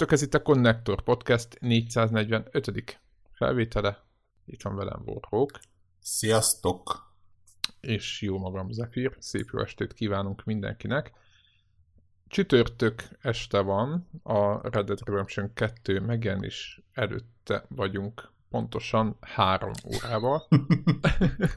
[0.00, 3.00] Sziasztok, ez itt a Connector Podcast 445.
[3.32, 4.04] felvétele.
[4.46, 5.60] Itt van velem Warhawk.
[5.98, 7.12] Sziasztok!
[7.80, 9.16] És jó magam Zephyr.
[9.18, 11.12] Szép jó estét kívánunk mindenkinek.
[12.28, 20.48] Csütörtök este van, a Red Dead Redemption 2 megjelenés előtte vagyunk pontosan három órával.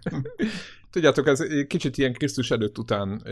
[0.91, 3.23] Tudjátok, ez kicsit ilyen Krisztus előtt után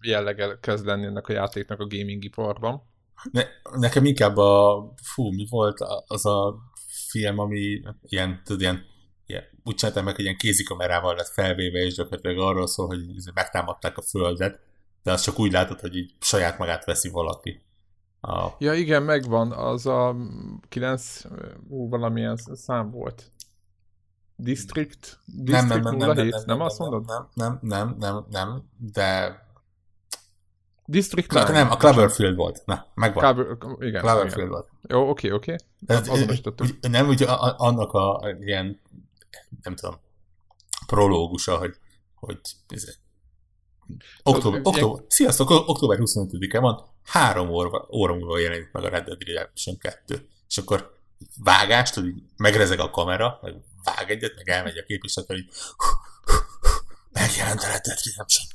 [0.00, 2.96] jellege kezd lenni ennek a játéknak a gaming iparban.
[3.30, 3.42] Ne,
[3.78, 6.54] nekem inkább a, fú, mi volt az a
[7.08, 8.84] film, ami ilyen, tudod, ilyen,
[9.26, 13.00] ilyen úgy csináltam meg, hogy ilyen kézikamerával lett felvéve, és gyakorlatilag arról szól, hogy
[13.34, 14.60] megtámadták a földet,
[15.02, 17.62] de azt csak úgy látod, hogy így saját magát veszi valaki.
[18.20, 18.48] A...
[18.58, 20.16] Ja igen, megvan, az a
[20.68, 21.22] 9,
[21.68, 23.30] ú, valamilyen szám volt.
[24.36, 25.20] District?
[25.24, 27.04] District nem, nem, nem, nem, nem, nem, nem, azt mondod?
[27.06, 29.40] Nem, nem, nem, nem, nem, de
[30.90, 32.62] District Cl- Nem, a Cloverfield volt.
[32.64, 33.34] Na, megvan.
[33.34, 34.48] Clover, igen, Cloverfield igen.
[34.48, 34.68] volt.
[34.88, 35.56] Jó, oké, oké.
[35.86, 36.66] Azonosítottuk.
[36.80, 37.24] Nem, úgy
[37.56, 38.80] annak a, a ilyen,
[39.62, 40.00] nem tudom,
[40.86, 41.74] prológusa, hogy,
[42.14, 42.98] hogy ez,
[44.22, 49.22] Október, október, sziasztok, október 25-e van, három óra, óra múlva jelenik meg a Red Dead
[49.22, 50.28] Redemption 2.
[50.48, 50.98] És akkor
[51.36, 55.48] vágást, hogy megrezeg a kamera, meg vág egyet, meg elmegy a kép, és akkor így
[57.20, 58.46] megjelent a Red Dead Redemption.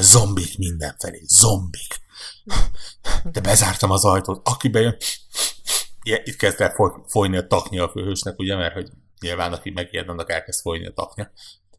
[0.00, 2.02] Zombik mindenfelé, zombik.
[3.24, 4.96] De bezártam az ajtót, aki bejön,
[6.02, 8.90] itt kezd el folyni a taknya a főhősnek, ugye, mert hogy
[9.20, 11.30] nyilván aki megijed, annak elkezd folyni a taknya.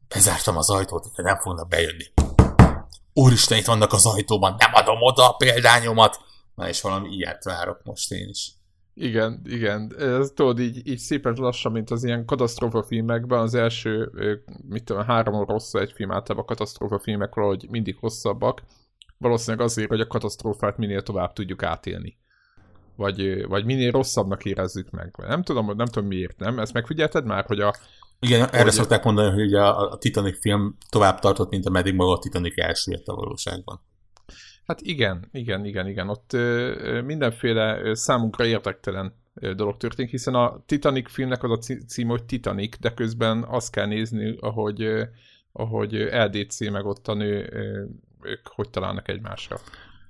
[0.08, 2.06] Bezártam az ajtót, de nem fognak bejönni.
[3.14, 6.20] Úristen, itt vannak az ajtóban, nem adom oda a példányomat.
[6.56, 8.52] Na és valami ilyet várok most én is.
[8.98, 9.96] Igen, igen.
[9.98, 14.12] Ez tudod, így, így szépen lassan, mint az ilyen katasztrófa filmekben, az első,
[14.70, 18.64] mit tudom, három óra hosszú egy film, általában a katasztrófa filmek valahogy mindig hosszabbak.
[19.18, 22.18] Valószínűleg azért, hogy a katasztrófát minél tovább tudjuk átélni.
[22.96, 25.14] Vagy, vagy minél rosszabbnak érezzük meg.
[25.18, 26.60] Nem tudom, nem tudom miért, nem?
[26.60, 27.74] Ezt megfigyelted már, hogy a...
[28.20, 28.72] Igen, erre hogy...
[28.72, 33.08] szokták mondani, hogy a, a Titanic film tovább tartott, mint ameddig maga a Titanic elsüllyedt
[33.08, 33.82] a valóságban.
[34.66, 36.10] Hát igen, igen, igen, igen.
[36.10, 41.76] Ott ö, mindenféle ö, számunkra érdektelen ö, dolog történik, hiszen a Titanic filmnek az a
[41.88, 45.04] cím, hogy Titanic, de közben azt kell nézni, ahogy, ö,
[45.52, 47.84] ahogy LDC meg ott a nő, ö,
[48.30, 49.60] ők hogy találnak egymásra.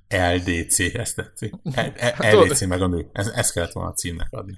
[0.09, 1.53] LDC, ezt tetszik.
[1.63, 3.09] LDC hát, meg a nő.
[3.11, 4.57] Ez, ezt kellett volna a címnek adni.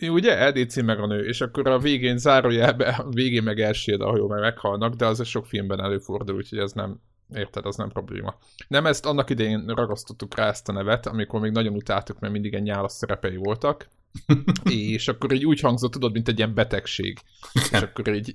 [0.00, 0.48] Ugye?
[0.48, 4.28] LDC meg a nő, és akkor a végén zárójelbe, a végén meg elséd, a hajó
[4.28, 7.00] meg meghalnak, de az sok filmben előfordul, úgyhogy ez nem,
[7.34, 8.38] Érted, az nem probléma.
[8.68, 12.54] Nem ezt annak idején ragasztottuk rá ezt a nevet, amikor még nagyon utáltuk, mert mindig
[12.54, 13.88] egy nyálas szerepei voltak,
[14.64, 17.18] és akkor így úgy hangzott, tudod, mint egy ilyen betegség.
[17.52, 18.34] és akkor így,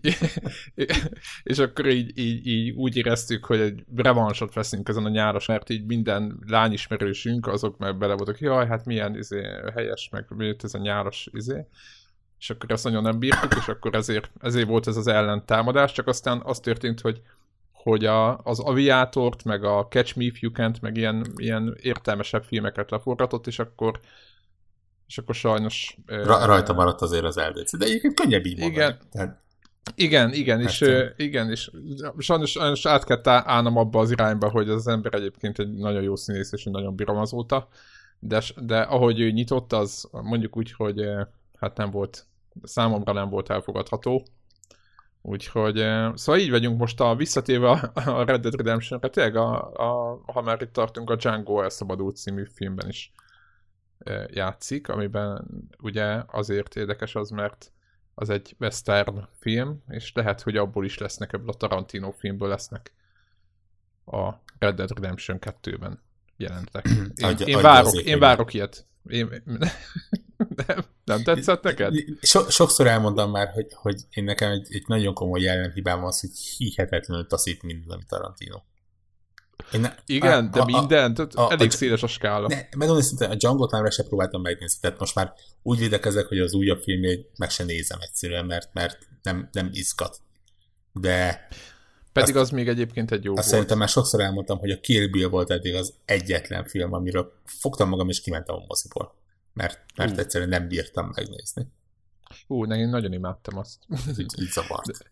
[1.43, 5.69] és akkor így, így, így, úgy éreztük, hogy egy revansot veszünk ezen a nyáros, mert
[5.69, 9.41] így minden lányismerősünk, azok meg bele voltak, jaj, hát milyen izé,
[9.75, 11.65] helyes, meg miért ez a nyáros izé.
[12.39, 16.07] És akkor ezt nagyon nem bírtuk, és akkor ezért, ezért volt ez az ellentámadás, csak
[16.07, 17.21] aztán az történt, hogy
[17.83, 22.43] hogy a, az aviátort, meg a Catch Me If You Can't, meg ilyen, ilyen értelmesebb
[22.43, 23.99] filmeket leforgatott, és akkor
[25.07, 25.97] és akkor sajnos...
[26.05, 29.41] Ra- rajta maradt azért az LDC, de egyébként könnyebb így igen, tehát...
[29.95, 30.85] Igen, igen, és,
[31.17, 31.71] igen, és
[32.17, 36.15] sajnos, sajnos át kellett állnom abba az irányba, hogy az ember egyébként egy nagyon jó
[36.15, 37.67] színész, és nagyon bírom azóta,
[38.19, 41.05] de, de ahogy ő nyitott, az mondjuk úgy, hogy
[41.59, 42.25] hát nem volt,
[42.63, 44.25] számomra nem volt elfogadható,
[45.25, 45.75] Úgyhogy,
[46.13, 50.61] szóval így vagyunk most a visszatérve a Red Dead Redemption-re, tényleg a, a, ha már
[50.61, 53.11] itt tartunk, a Django elszabadult című filmben is
[54.27, 55.47] játszik, amiben
[55.81, 57.71] ugye azért érdekes az, mert
[58.15, 62.93] az egy western film, és lehet, hogy abból is lesznek, ebből a Tarantino filmből lesznek
[64.05, 64.29] a
[64.59, 66.01] Red Dead Redemption 2-ben
[66.37, 66.87] jelentek.
[67.15, 68.85] Én, én, várok, én várok ilyet.
[69.09, 69.43] Én,
[70.67, 71.93] nem, nem tetszett neked?
[72.21, 76.29] So, sokszor elmondom már, hogy, hogy én nekem egy, egy nagyon komoly jellemhibám az, hogy
[76.57, 78.61] hihetetlenül taszít minden, amit Tarantino.
[79.73, 82.47] Én ne, Igen, a, de a, minden, a, a, elég a, széles a skála.
[82.47, 86.39] Ne, megmondom szinte, a Django-t már sem próbáltam megnézni, tehát most már úgy védekezek, hogy
[86.39, 90.21] az újabb filmjét meg se nézem egyszerűen, mert, mert nem, nem izgat.
[90.93, 91.47] De
[92.13, 93.49] pedig azt, az még egyébként egy jó azt volt.
[93.51, 97.89] Szerintem már sokszor elmondtam, hogy a Kill Bill volt eddig az egyetlen film, amiről fogtam
[97.89, 99.15] magam és kimentem a moziból.
[99.53, 101.67] Mert, mert egyszerűen nem bírtam megnézni.
[102.47, 103.85] Ú, én nagyon imádtam azt.
[104.07, 104.85] Ez így, így zavart.
[104.85, 105.11] De...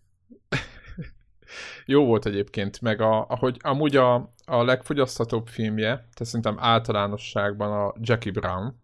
[1.85, 7.93] Jó volt egyébként, meg a, ahogy amúgy a, a legfogyaszthatóbb filmje, tehát szerintem általánosságban a
[7.99, 8.81] Jackie Brown,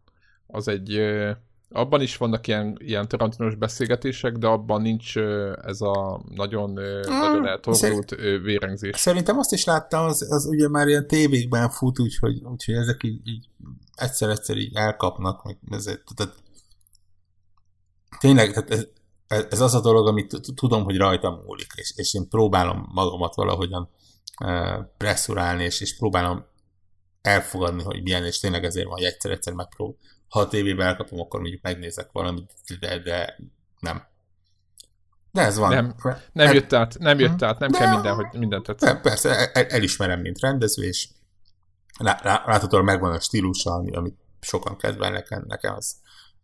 [0.48, 1.02] az egy
[1.70, 5.18] abban is vannak ilyen, ilyen tarantinos beszélgetések, de abban nincs
[5.62, 8.10] ez a nagyon, mm, nagyon eltorgult
[8.42, 8.98] vérengzés.
[8.98, 13.28] Szerintem azt is láttam, az, az ugye már ilyen tévékben fut, úgyhogy, úgyhogy ezek így,
[13.28, 13.50] így
[13.96, 16.34] egyszer-egyszer így elkapnak, meg ezért, tehát
[18.20, 18.72] tényleg, tehát
[19.28, 23.36] ez, ez az a dolog, amit tudom, hogy rajtam múlik, és, és én próbálom magamat
[23.36, 23.90] valahogyan
[24.98, 26.46] presszurálni, és, és próbálom
[27.22, 30.00] elfogadni, hogy milyen, és tényleg ezért van, hogy egyszer-egyszer megpróbálom.
[30.30, 33.38] Ha a tévébe elkapom, akkor mondjuk megnézek valamit, de, de
[33.80, 34.04] nem.
[35.32, 35.70] De ez van.
[35.70, 35.96] Nem,
[36.32, 39.02] nem jött át, nem jött át, nem de, kell minden, hogy mindent tetszett.
[39.02, 41.10] Persze, el, elismerem, mint rendező, és
[42.24, 45.96] láthatóan megvan a stílusa, ami, amit sokan kedvelnek, nekem az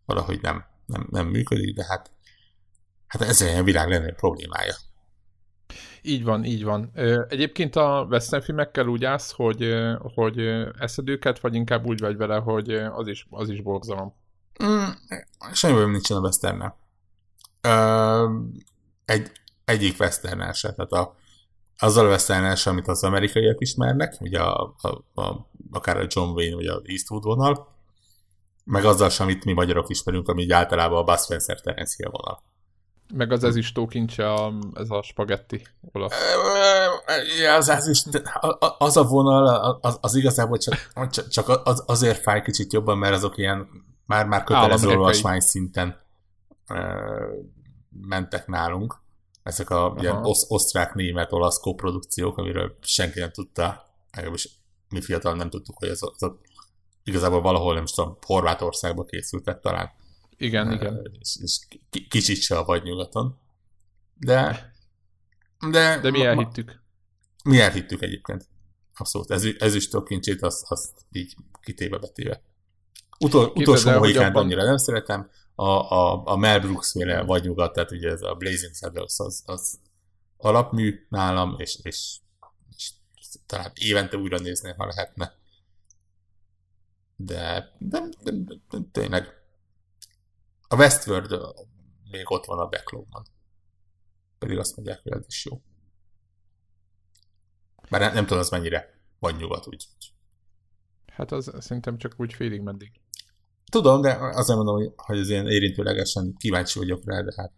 [0.04, 2.10] valahogy nem, nem, nem működik, de hát,
[3.06, 4.74] hát ez egy világ lenne problémája.
[6.06, 6.90] Így van, így van.
[7.28, 9.74] Egyébként a western filmekkel úgy állsz, hogy,
[10.14, 10.38] hogy
[10.78, 14.14] eszed őket, vagy inkább úgy vagy vele, hogy az is, az is borzalom?
[14.64, 14.84] Mm,
[15.52, 16.72] semmi bajom nincsen a western
[19.04, 19.30] egy,
[19.64, 21.16] egyik western se, tehát a,
[21.78, 26.54] azzal a western amit az amerikaiak ismernek, ugye a, a, a, akár a John Wayne,
[26.54, 27.68] vagy a Eastwood vonal,
[28.64, 32.42] meg azzal sem, amit mi magyarok ismerünk, ami általában a Buzz Spencer Terence vonal.
[33.12, 36.12] Meg az ezüstó kincse, a, ez a spagetti olasz.
[37.40, 38.10] Ja, az, az,
[38.78, 43.38] az a vonal, az, az igazából csak, csak az, azért fáj kicsit jobban, mert azok
[43.38, 43.68] ilyen
[44.06, 46.00] már-már kötelező olvasmány szinten
[48.00, 49.02] mentek nálunk.
[49.42, 54.48] Ezek a ilyen osz, osztrák, német, olasz koprodukciók, amiről senki nem tudta, legalábbis
[54.88, 56.32] mi fiatal nem tudtuk, hogy ez, az,
[57.04, 59.90] igazából valahol, nem is tudom, Horvátországba készültek talán.
[60.36, 61.16] Igen, igen.
[61.20, 61.58] És, és
[62.08, 63.38] kicsit se a vagy nyugaton.
[64.14, 64.72] De,
[65.70, 66.82] de, de mi elhittük.
[67.44, 68.48] Ma, mi elhittük egyébként.
[68.94, 69.30] Abszolút.
[69.30, 72.42] Ez, ez is kincsét, azt, azt így kitéve betéve.
[73.18, 74.42] Utol, utolsó mohikát abban...
[74.42, 75.30] annyira nem szeretem.
[75.54, 79.42] A, a, a Mel Brooks féle vagy nyugat, tehát ugye ez a Blazing Saddles az,
[79.46, 79.78] az
[80.36, 82.16] alapmű nálam, és, és,
[82.76, 82.90] és
[83.46, 85.34] talán évente újra nézni, ha lehetne.
[87.16, 89.43] De, de, de, de, de tényleg
[90.68, 91.40] a Westworld
[92.10, 93.26] még ott van a backlogban.
[94.38, 95.62] Pedig azt mondják, hogy ez is jó.
[97.90, 99.88] Bár nem, nem tudom, az mennyire vagy nyugat, úgy.
[101.06, 103.00] Hát az szerintem csak úgy félig meddig.
[103.70, 107.52] Tudom, de azért mondom, hogy, az ilyen érintőlegesen kíváncsi vagyok rá, de hát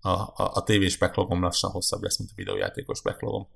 [0.00, 3.48] a, a, a tévés backlogom lassan hosszabb lesz, mint a videójátékos backlogom.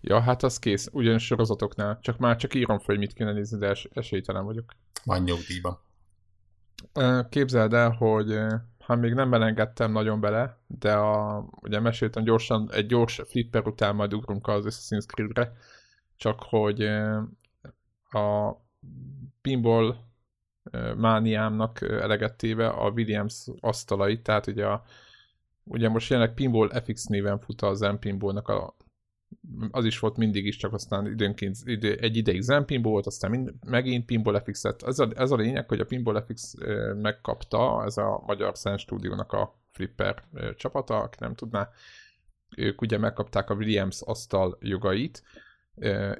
[0.00, 1.98] Ja, hát az kész, ugyan sorozatoknál.
[2.02, 4.72] Csak már csak írom fel, hogy mit kéne nézni, de es- esélytelen vagyok.
[5.04, 5.80] Van nyugdíjban.
[7.28, 8.38] Képzeld el, hogy
[8.78, 13.94] ha még nem belengedtem nagyon bele, de a, ugye meséltem gyorsan, egy gyors flipper után
[13.94, 15.52] majd ugrunk az Assassin's Creed-re,
[16.16, 16.82] csak hogy
[18.10, 18.52] a
[19.40, 19.96] pinball
[20.96, 24.84] mániámnak elegettéve a Williams asztalai, tehát ugye a,
[25.64, 28.76] ugye most jelenleg Pinball FX néven fut a Zen Pinballnak a
[29.70, 33.30] az is volt mindig is, csak aztán időnként idő, egy ideig Zen Pinball volt, aztán
[33.30, 34.82] mind, megint Pinball FX lett.
[34.82, 36.54] Ez a, ez a lényeg, hogy a Pinball FX
[37.00, 40.22] megkapta, ez a Magyar Szent Stúdiónak a Flipper
[40.56, 41.68] csapata, aki nem tudná,
[42.56, 45.22] ők ugye megkapták a Williams asztal jogait,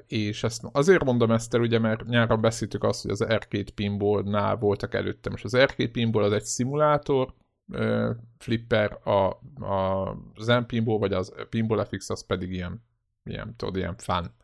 [0.07, 4.55] és ezt azért mondom ezt el, ugye, mert nyáron beszéltük azt, hogy az Arcade Pinball-nál
[4.55, 7.33] voltak előttem, és az Arcade Pinball az egy szimulátor,
[8.37, 9.27] flipper, a,
[9.65, 12.85] a Zen Pinball, vagy az Pinball FX, az pedig ilyen
[13.29, 14.35] ilyen, tudod, ilyen fun.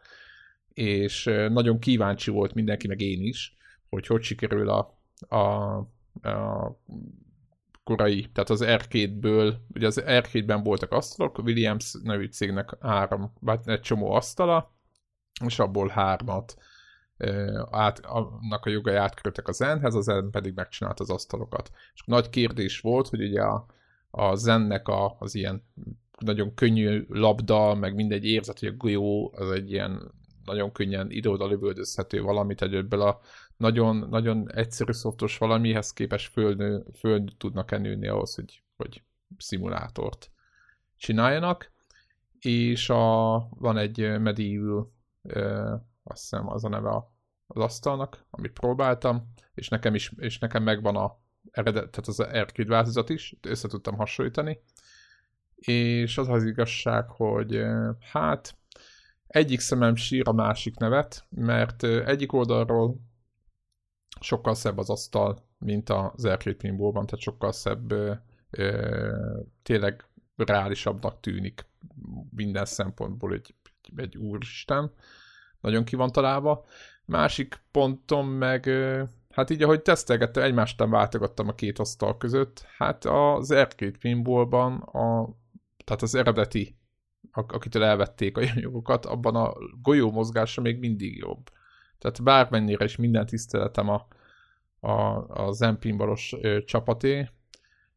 [0.74, 3.56] És nagyon kíváncsi volt mindenki, meg én is,
[3.90, 5.38] hogy hogy sikerül a, a,
[6.30, 6.80] a
[7.84, 13.82] korai, tehát az arcade-ből, ugye az arcade-ben voltak asztalok, Williams nevű cégnek három, vagy egy
[13.82, 14.76] csomó asztala,
[15.46, 16.56] és abból hármat
[17.72, 21.72] át, annak a jogai átkörültek a Zenhez, az Zen pedig megcsinált az asztalokat.
[21.94, 23.66] És nagy kérdés volt, hogy ugye a,
[24.10, 25.64] a Zennek a, az ilyen
[26.20, 30.12] nagyon könnyű labda, meg mindegy érzet, hogy a golyó az egy ilyen
[30.46, 33.20] nagyon könnyen ide-oda lövöldözhető valamit, egy ebből a
[33.58, 39.04] nagyon, nagyon egyszerű szoftos valamihez képes föl, föl tudnak enülni ahhoz, hogy, hogy
[39.38, 40.32] szimulátort
[40.98, 41.72] csináljanak.
[42.40, 44.94] És a, van egy Medieval,
[46.04, 46.90] azt hiszem az a neve
[47.48, 51.20] az asztalnak, amit próbáltam, és nekem, is, és nekem megvan a
[51.52, 54.60] eredet, tehát az Arcade változat is, össze tudtam hasonlítani,
[55.68, 57.64] és az az igazság, hogy
[58.12, 58.58] hát
[59.28, 63.00] egyik szemem sír a másik nevet, mert egyik oldalról
[64.20, 67.94] sokkal szebb az asztal, mint az Arcade Pinballban, tehát sokkal szebb,
[69.64, 71.66] tényleg reálisabbnak tűnik
[72.30, 73.56] minden szempontból egy,
[73.96, 74.92] egy úristen.
[75.60, 76.66] Nagyon ki van találva.
[77.06, 78.70] Másik pontom meg,
[79.34, 85.36] Hát így, ahogy tesztelgettem, egymástán váltogattam a két asztal között, hát az Arcade Pinballban, a,
[85.84, 86.78] tehát az eredeti,
[87.32, 91.50] akitől elvették a jogokat, abban a golyó mozgása még mindig jobb.
[91.98, 94.08] Tehát bármennyire is minden tiszteletem a,
[94.80, 94.92] a,
[95.28, 96.36] a Zen Pinballos
[96.66, 97.30] csapaté,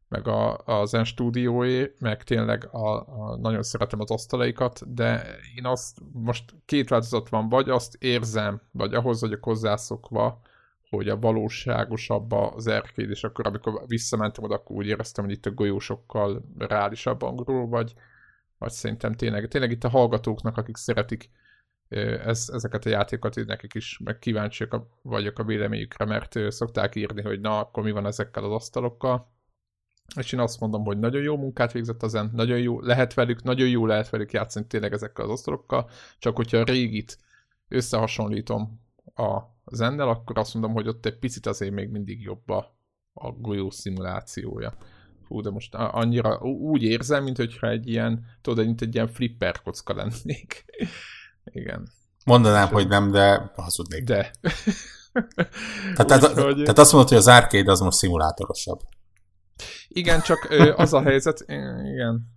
[0.07, 5.65] meg a, a Zen stúdióé, meg tényleg a, a, nagyon szeretem az asztalaikat, de én
[5.65, 10.39] azt most két változat van, vagy azt érzem, vagy ahhoz vagyok hozzászokva,
[10.89, 15.45] hogy a valóságosabb az erkéd, és akkor amikor visszamentem oda, akkor úgy éreztem, hogy itt
[15.45, 17.93] a golyósokkal reálisabb angolul, vagy,
[18.57, 21.29] vagy szerintem tényleg, tényleg itt a hallgatóknak, akik szeretik
[21.89, 27.39] ez, ezeket a játékokat, nekik is meg kíváncsiak vagyok a véleményükre, mert szokták írni, hogy
[27.39, 29.35] na, akkor mi van ezekkel az asztalokkal.
[30.15, 33.67] És én azt mondom, hogy nagyon jó munkát végzett ezen, nagyon jó lehet velük, nagyon
[33.67, 35.89] jó lehet velük játszani tényleg ezekkel az asztalokkal,
[36.19, 37.17] csak hogyha a régit
[37.67, 38.86] összehasonlítom
[39.17, 42.77] a zennel, akkor azt mondom, hogy ott egy picit azért még mindig jobb a,
[43.13, 44.73] a golyó szimulációja.
[45.25, 49.61] Fú, de most annyira úgy érzem, mint hogyha egy ilyen, tudod, mint egy ilyen flipper
[49.61, 50.65] kocka lennék.
[51.43, 51.87] Igen.
[52.25, 54.03] Mondanám, hogy nem, de hazudnék.
[54.03, 54.31] De.
[55.95, 58.79] tehát, tehát, tehát azt mondod, hogy az arcade az most szimulátorosabb.
[59.87, 61.43] Igen, csak az a helyzet,
[61.93, 62.36] igen,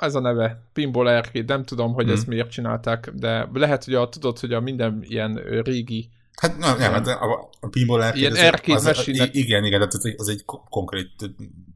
[0.00, 2.12] ez a neve, Pinball Arcade, nem tudom, hogy hmm.
[2.12, 5.34] ezt miért csinálták, de lehet, hogy a, tudod, hogy a minden ilyen
[5.64, 6.10] régi
[6.40, 9.94] Hát nem, nem, hát a, a pinball arcade, ilyen arcade az, az, Igen, igen, tehát
[9.94, 11.10] az egy, az egy konkrét,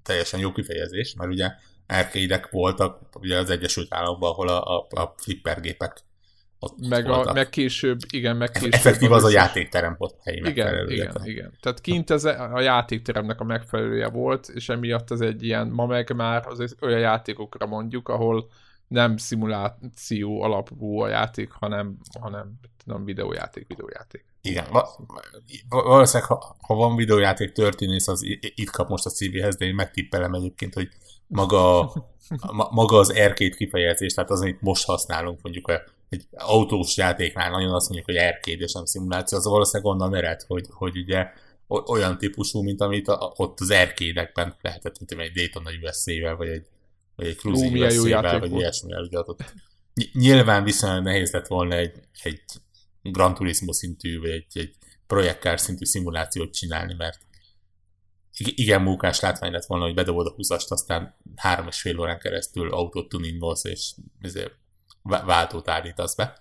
[0.02, 1.50] teljesen jó kifejezés, mert ugye
[1.86, 5.96] arcade voltak ugye az Egyesült Államokban, ahol a, a, a flippergépek
[6.62, 8.72] ott meg, a, meg később, igen, meg később.
[8.72, 11.52] Effektív az, az a játékterem volt helyi igen, igen, igen.
[11.60, 16.14] Tehát kint ez a játékteremnek a megfelelője volt, és emiatt ez egy ilyen, ma meg
[16.14, 18.48] már az olyan játékokra mondjuk, ahol
[18.88, 22.52] nem szimuláció alapú a játék, hanem, hanem
[22.84, 24.24] tudom, videójáték, videójáték.
[24.40, 24.66] Igen,
[25.68, 30.34] valószínűleg, ha, ha van videójáték történész, az itt kap most a CV-hez, de én megtippelem
[30.34, 30.88] egyébként, hogy
[31.26, 31.92] maga,
[32.70, 37.74] maga az R2 kifejezés, tehát az, amit most használunk, mondjuk a egy autós játéknál nagyon
[37.74, 41.26] azt mondjuk, hogy arcade és nem szimuláció, az valószínűleg onnan ered, hogy, hogy ugye
[41.66, 46.66] olyan típusú, mint amit a, ott az erkédekben lehetett, mint egy Daytona USA-vel, vagy egy,
[47.16, 49.02] vagy egy Cruising USA-vel, vagy ilyesmivel.
[49.02, 49.44] Ugye ott
[50.12, 52.42] nyilván viszonylag nehéz lett volna egy, egy
[53.02, 54.74] Gran Turismo szintű, vagy egy, egy
[55.06, 57.18] projektkár szintű szimulációt csinálni, mert
[58.36, 62.72] igen munkás látvány lett volna, hogy bedobod a 20 aztán három és fél órán keresztül
[62.72, 64.60] autót tuningolsz, és ezért
[65.02, 66.34] váltót állítasz be.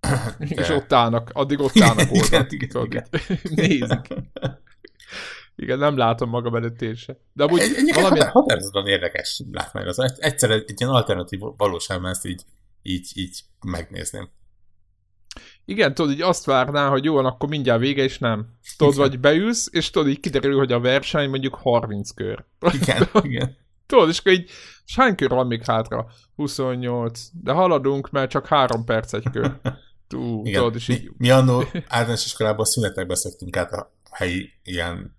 [0.00, 0.46] De...
[0.48, 2.52] És ott állnak, addig ott állnak oldalt.
[2.52, 3.06] igen, igen, igen.
[3.68, 4.14] Nézik.
[5.56, 7.16] Igen, nem látom magam előtt én se.
[7.32, 8.28] De amúgy egy, valamilyen...
[8.28, 9.86] határozottan érdekes látmány.
[9.86, 12.42] Az egyszer egy ilyen alternatív valóságban ezt így,
[12.82, 14.30] így, így megnézném.
[15.64, 18.58] Igen, tudod, így azt várná, hogy jó, akkor mindjárt vége, és nem.
[18.76, 22.44] Tudod, vagy beülsz, és tudod, így kiderül, hogy a verseny mondjuk 30 kör.
[22.72, 23.56] Igen, igen.
[23.90, 24.50] Tudod, és akkor így,
[24.86, 26.06] és hány kör van még hátra?
[26.34, 27.28] 28.
[27.32, 29.60] De haladunk, mert csak három perc egy kör.
[30.08, 30.60] Tú, Igen.
[30.60, 31.02] tudod, és így...
[31.02, 35.16] Mi, mi annó általános iskolában szünetekbe szöktünk át a helyi ilyen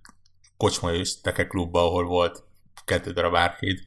[0.57, 2.43] kocsma és tekeklubba, ahol volt
[2.85, 3.79] kettő darab árkéd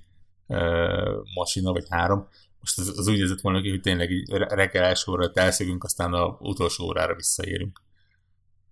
[1.35, 2.29] masina, vagy három.
[2.61, 6.37] Most az, az úgy nézett volna hogy tényleg így reggel első óra elszögünk, aztán a
[6.41, 7.83] utolsó órára visszaérünk.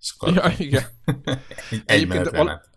[0.01, 0.85] És akkor ja, igen.
[1.85, 2.71] egy val-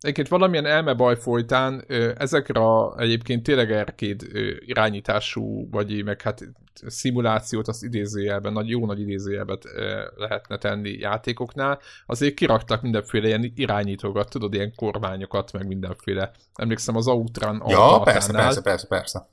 [0.00, 1.84] Egyébként valamilyen elmebaj folytán
[2.16, 4.22] ezekre a, egyébként tényleg erkéd
[4.58, 6.48] irányítású, vagy meg hát
[6.86, 9.58] szimulációt az idézőjelben, nagy, jó nagy idézőjelben
[10.16, 16.30] lehetne tenni játékoknál, azért kiraktak mindenféle ilyen irányítókat, tudod, ilyen kormányokat, meg mindenféle.
[16.54, 19.28] Emlékszem az Outrun Ja, persze, persze, persze, persze.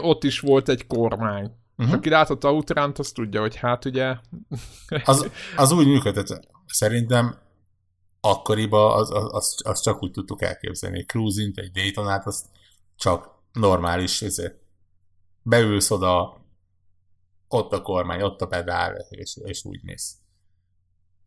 [0.00, 1.50] Ott is volt egy kormány.
[1.78, 1.94] Uh-huh.
[1.94, 4.14] Aki látott Outrun-t, az tudja, hogy hát ugye...
[5.04, 6.40] az, az úgy működött.
[6.66, 7.34] Szerintem
[8.24, 10.98] akkoriban az, az, az, az csak úgy tudtuk elképzelni.
[10.98, 12.44] Egy cruising egy Daytonát, az
[12.96, 14.56] csak normális, ezért
[15.42, 16.40] beülsz oda,
[17.48, 20.16] ott a kormány, ott a pedál, és, és úgy mész.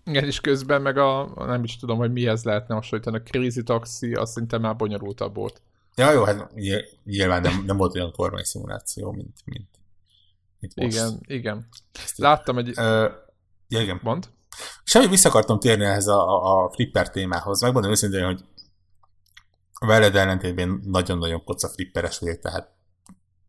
[0.05, 4.13] Igen, és közben meg a, nem is tudom, hogy mihez lehetne hasonlítani, a Crazy Taxi,
[4.13, 5.61] azt szinte már bonyolultabb volt.
[5.95, 6.53] Ja, jó, hát
[7.03, 9.69] nyilván nem, nem volt olyan kormány szimuláció, mint, mint,
[10.59, 10.97] mint most.
[10.97, 11.67] Igen, igen.
[12.15, 12.69] Láttam egy...
[12.69, 13.11] Uh,
[13.67, 13.99] ja, igen.
[14.03, 14.29] Mond?
[14.83, 17.61] Semmi vissza akartam térni ehhez a, a flipper témához.
[17.61, 18.45] Megmondom őszintén, hogy
[19.79, 22.75] veled ellentétben nagyon-nagyon koca flipperes vagyok, tehát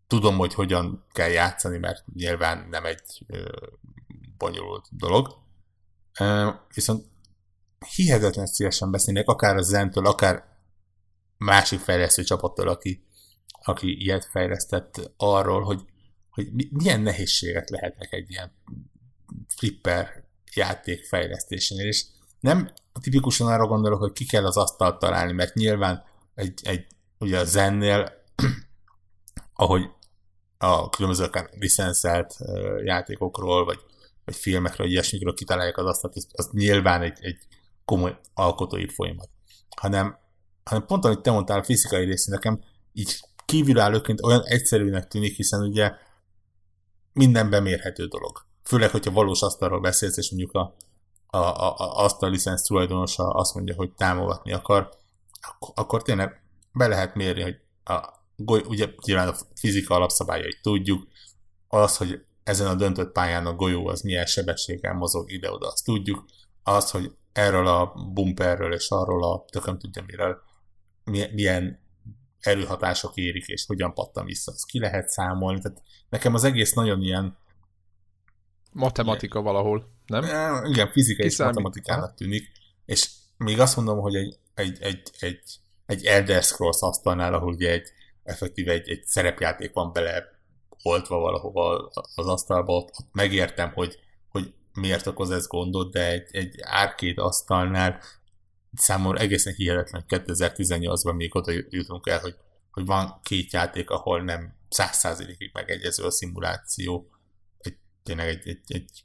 [0.07, 3.49] tudom, hogy hogyan kell játszani, mert nyilván nem egy ö,
[4.37, 5.39] bonyolult dolog.
[6.21, 7.07] Ö, viszont
[7.95, 10.45] hihetetlen szívesen beszélnék, akár a Zentől, akár
[11.37, 13.07] másik fejlesztő csapattól, aki,
[13.63, 15.85] aki ilyet fejlesztett arról, hogy,
[16.31, 18.53] hogy milyen nehézségek lehetnek egy ilyen
[19.47, 20.28] flipper
[20.59, 22.05] játék fejlesztésénél, és
[22.41, 26.87] nem tipikusan arra gondolok, hogy ki kell az asztalt találni, mert nyilván egy, egy
[27.19, 28.13] ugye a zennél,
[29.55, 29.91] ahogy
[30.59, 32.37] a különböző akár licenszelt
[32.85, 33.79] játékokról, vagy,
[34.25, 37.39] vagy filmekről, vagy ilyesmikről kitalálják az asztalt, az, az nyilván egy, egy
[37.85, 39.29] komoly alkotói folyamat.
[39.77, 40.19] Hanem,
[40.65, 42.61] hanem pont amit te mondtál, a fizikai rész nekem
[42.93, 45.93] így kívülállóként olyan egyszerűnek tűnik, hiszen ugye
[47.13, 48.48] minden bemérhető dolog.
[48.69, 50.77] Főleg, hogyha valós asztalról beszélsz, és mondjuk a,
[51.27, 54.91] a, a, a azt a licensz tulajdonosa azt mondja, hogy támogatni akar,
[55.41, 58.09] akkor, akkor tényleg be lehet mérni, hogy a,
[58.69, 61.09] ugye nyilván a fizika alapszabályait tudjuk,
[61.69, 66.25] az, hogy ezen a döntött pályán a golyó az milyen sebességgel mozog ide-oda, azt tudjuk,
[66.63, 70.37] az, hogy erről a bumperről és arról a tököm tudja miről
[71.35, 71.81] milyen
[72.41, 75.61] erőhatások érik, és hogyan pattan vissza, azt ki lehet számolni.
[75.61, 77.37] Tehát nekem az egész nagyon ilyen
[78.73, 80.25] Matematika valahol, nem?
[80.65, 82.51] Igen, fizika és matematikának tűnik.
[82.85, 85.43] És még azt mondom, hogy egy, egy, egy, egy,
[85.87, 87.89] egy Elder Scrolls asztalnál, ahol ugye egy
[88.25, 90.37] effektíve egy, egy szerepjáték van bele
[90.83, 93.99] oltva valahova az asztalba, ott, ott megértem, hogy,
[94.29, 98.01] hogy miért okoz ez gondot, de egy, egy árkét asztalnál
[98.75, 102.35] számomra egészen hihetetlen 2018-ban még oda jutunk el, hogy,
[102.71, 107.11] hogy van két játék, ahol nem száz százalékig megegyező a szimuláció,
[108.09, 109.05] tényleg egy, egy, egy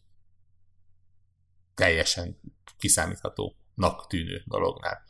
[1.73, 2.39] teljesen
[2.77, 5.03] kiszámíthatónak tűnő dolognál.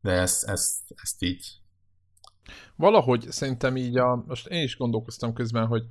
[0.00, 1.60] De ezt, ezt, ezt így
[2.76, 5.82] Valahogy szerintem így a, most én is gondolkoztam közben, hogy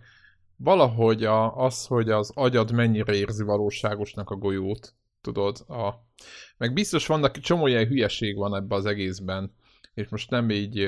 [0.55, 5.93] valahogy a, az, hogy az agyad mennyire érzi valóságosnak a golyót, tudod, a,
[6.57, 9.55] meg biztos vannak, csomó ilyen hülyeség van ebbe az egészben,
[9.95, 10.87] és most nem így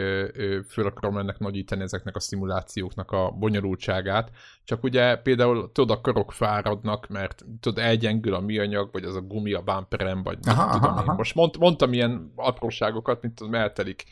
[0.67, 4.31] föl akarom ennek nagyítani ezeknek a szimulációknak a bonyolultságát,
[4.63, 9.21] csak ugye például tudod, a karok fáradnak, mert tudod, elgyengül a műanyag, vagy az a
[9.21, 11.13] gumi a bumperem, vagy aha, tudom aha, én.
[11.17, 14.03] Most mond, mondtam ilyen apróságokat, mint tudom, eltelik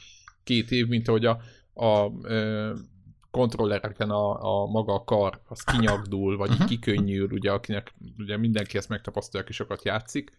[0.43, 1.39] két év, mint ahogy a,
[1.73, 2.73] a ö,
[3.31, 6.67] kontrollereken a, a maga a kar, az kinyagdul, vagy uh-huh.
[6.67, 10.31] kikönnyűl, ugye, akinek ugye mindenki ezt megtapasztalja, aki sokat játszik,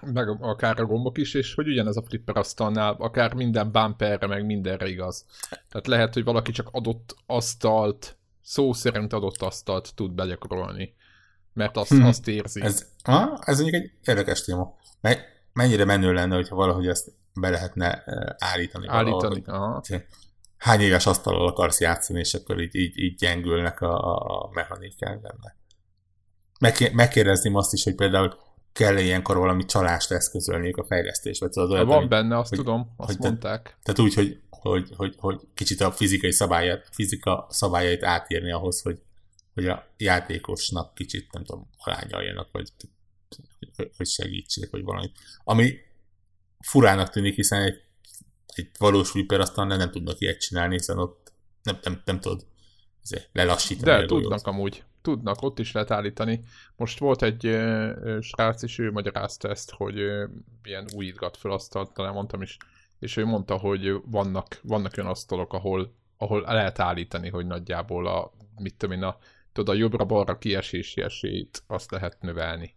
[0.00, 4.46] meg akár a gombok is, és hogy ugyanez a flipper asztalnál, akár minden bumperre, meg
[4.46, 5.24] mindenre igaz.
[5.50, 10.94] Tehát lehet, hogy valaki csak adott asztalt, szó szerint adott asztalt tud begyakorolni,
[11.52, 12.04] mert azt, hmm.
[12.04, 12.60] azt érzi.
[12.60, 14.74] Ez, ha, ez mondjuk egy érdekes téma.
[15.52, 18.04] Mennyire menő lenne, hogyha valahogy ezt be lehetne
[18.38, 18.86] állítani.
[18.88, 19.82] Állítani, aha.
[20.56, 25.56] Hány éves asztalról akarsz játszani, és akkor így, így, így gyengülnek a, a mechanikák benne.
[26.92, 28.36] megkérdezném azt is, hogy például
[28.72, 31.48] kell ilyenkor valami csalást eszközölniük a fejlesztésbe.
[31.48, 33.62] Tudod, olyan, Van hogy, benne, azt hogy, tudom, azt hogy mondták.
[33.62, 38.82] Te, tehát úgy, hogy, hogy, hogy, hogy kicsit a fizikai szabályát, fizika szabályait átírni ahhoz,
[38.82, 39.02] hogy,
[39.54, 42.70] hogy a játékosnak kicsit, nem tudom, alányaljanak, vagy
[43.96, 45.10] hogy segítsék, vagy valami.
[45.44, 45.74] Ami
[46.60, 47.80] furának tűnik, hiszen egy,
[48.46, 51.32] egy valós Reaper aztán nem, nem tudnak ilyet csinálni, hiszen ott
[51.62, 52.46] nem, nem, nem tudod
[53.32, 54.00] lelassítani.
[54.00, 54.84] De tudnak amúgy.
[55.02, 56.42] Tudnak, ott is lehet állítani.
[56.76, 60.30] Most volt egy uh, srác, és ő magyarázta ezt, hogy uh,
[60.62, 62.56] ilyen újítgat fel asztalt, talán mondtam is,
[62.98, 68.32] és ő mondta, hogy vannak, vannak olyan asztalok, ahol, ahol lehet állítani, hogy nagyjából a,
[68.56, 69.16] mit tudom én, a,
[69.52, 72.76] tudod, a jobbra-balra kiesési esélyt azt lehet növelni.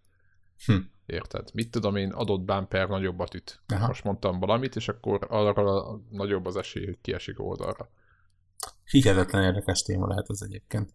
[0.65, 0.75] Hm.
[1.05, 1.49] Érted?
[1.53, 3.61] Mit tudom én, adott bumper nagyobbat üt.
[3.67, 3.87] Aha.
[3.87, 7.89] Most mondtam valamit, és akkor arra nagyobb az esély, hogy kiesik oldalra.
[8.89, 10.91] Hihetetlen érdekes téma lehet az egyébként.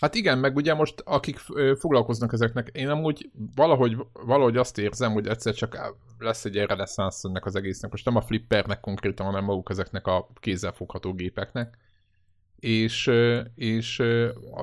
[0.00, 1.38] Hát igen, meg ugye most akik
[1.78, 7.44] foglalkoznak ezeknek, én amúgy valahogy, valahogy azt érzem, hogy egyszer csak lesz egy reneszánsz ennek
[7.44, 7.90] az egésznek.
[7.90, 11.78] Most nem a flippernek konkrétan, hanem maguk ezeknek a kézzelfogható gépeknek.
[12.60, 13.10] És,
[13.54, 14.02] és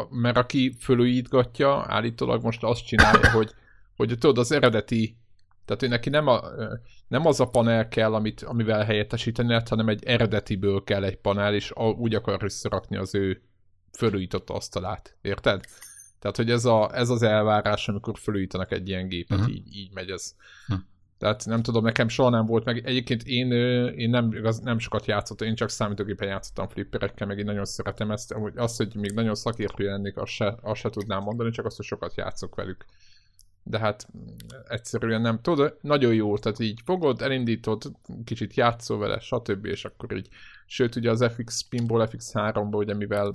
[0.09, 3.53] mert aki fölújítgatja, állítólag most azt csinálja, hogy
[3.95, 5.17] hogy tudod, az eredeti,
[5.65, 6.41] tehát ő neki nem, a,
[7.07, 11.53] nem az a panel kell, amit, amivel helyettesíteni lehet, hanem egy eredetiből kell egy panel,
[11.53, 13.41] és úgy akar összerakni az ő
[13.95, 15.17] fölújított asztalát.
[15.21, 15.65] Érted?
[16.19, 19.55] Tehát, hogy ez, a, ez az elvárás, amikor fölújítanak egy ilyen gépet, uh-huh.
[19.55, 20.35] így, így megy ez.
[20.67, 20.85] Uh-huh.
[21.17, 22.85] Tehát nem tudom, nekem soha nem volt meg.
[22.85, 23.51] Egyébként én,
[23.91, 28.11] én nem, igaz, nem sokat játszottam, én csak számítógépen játszottam flipperekkel, meg én nagyon szeretem
[28.11, 28.33] ezt.
[28.33, 31.75] Hogy azt, hogy még nagyon szakértő lennék, azt se, azt se tudnám mondani, csak azt,
[31.75, 32.85] hogy sokat játszok velük
[33.67, 34.07] de hát
[34.67, 35.41] egyszerűen nem.
[35.41, 37.83] Tudod, nagyon jó, tehát így fogod, elindítod,
[38.23, 39.65] kicsit játszol vele, stb.
[39.65, 40.27] és akkor így,
[40.65, 43.31] sőt ugye az FX Pinball FX3-ban, ugye mivel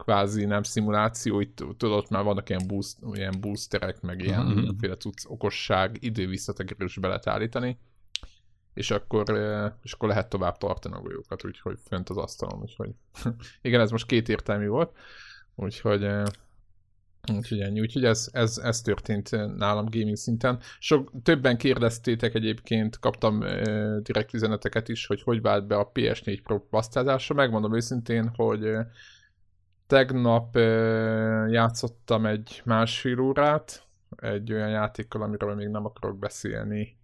[0.00, 4.54] kvázi nem szimuláció, itt tudod, már vannak ilyen, boost, ilyen boosterek, meg ilyen mm-hmm.
[4.54, 7.78] mindenféle cucc, okosság, idővisszatekerős be lehet állítani,
[8.74, 9.24] és akkor,
[9.82, 12.90] és akkor lehet tovább tartani a golyókat, úgyhogy fönt az asztalon, úgyhogy
[13.62, 14.96] igen, ez most két értelmű volt,
[15.54, 16.06] úgyhogy
[17.36, 17.80] Úgyhogy ennyi.
[17.80, 20.58] Úgyhogy ez, ez, ez történt nálam gaming szinten.
[20.78, 26.38] Sok, többen kérdeztétek egyébként, kaptam uh, direkt üzeneteket is, hogy hogy vált be a PS4
[26.42, 27.34] Pro basztázása.
[27.34, 28.80] Megmondom őszintén, hogy uh,
[29.90, 30.56] tegnap
[31.50, 36.98] játszottam egy másfél órát, egy olyan játékkal, amiről még nem akarok beszélni,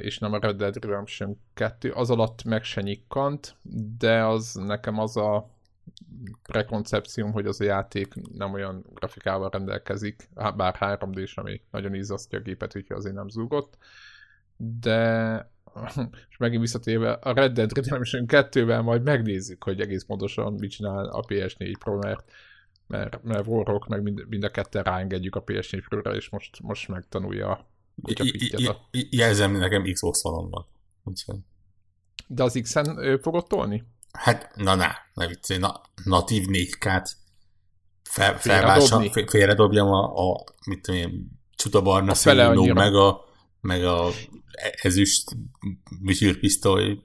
[0.00, 3.56] és nem a Red Dead Redemption 2, az alatt meg se nyikkant,
[3.98, 5.50] de az nekem az a
[6.42, 12.42] prekoncepcióm, hogy az a játék nem olyan grafikával rendelkezik, bár 3D-s, ami nagyon izzasztja a
[12.42, 13.76] gépet, úgyhogy azért nem zúgott.
[14.56, 15.52] De
[16.30, 21.04] és megint visszatérve a Red Dead Redemption 2-vel majd megnézzük, hogy egész pontosan mit csinál
[21.06, 22.24] a PS4 Pro, mert
[22.86, 26.88] mert, mert Warrock meg mind, mind a ketten ráengedjük a PS4 Pro-ra, és most, most
[26.88, 27.66] megtanulja a
[28.90, 30.66] Jelzem, nekem Xbox van van.
[32.26, 33.84] De az X-en fogod tolni?
[34.12, 37.10] Hát, na, na, ne viccelj, na, natív 4K-t
[38.02, 43.24] fel, felvással, félredobjam a, a, mit tudom én, csutabarna színű, meg a,
[43.64, 44.10] meg a
[44.82, 45.30] ezüst
[46.00, 46.98] műsűrpisztoly,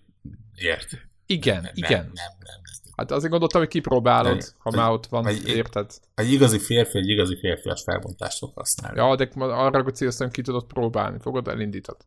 [0.56, 0.88] ért?
[1.26, 2.00] Igen, nem, igen.
[2.00, 2.62] Nem, nem, nem.
[2.96, 5.92] Hát azért gondoltam, hogy kipróbálod, de, ha már ott van, egy, érted?
[6.16, 9.00] Egy igazi férfi, egy igazi férfias felbontást fog használni.
[9.00, 11.98] Ja, de arra célztam, ki tudod próbálni, fogod, elindítod.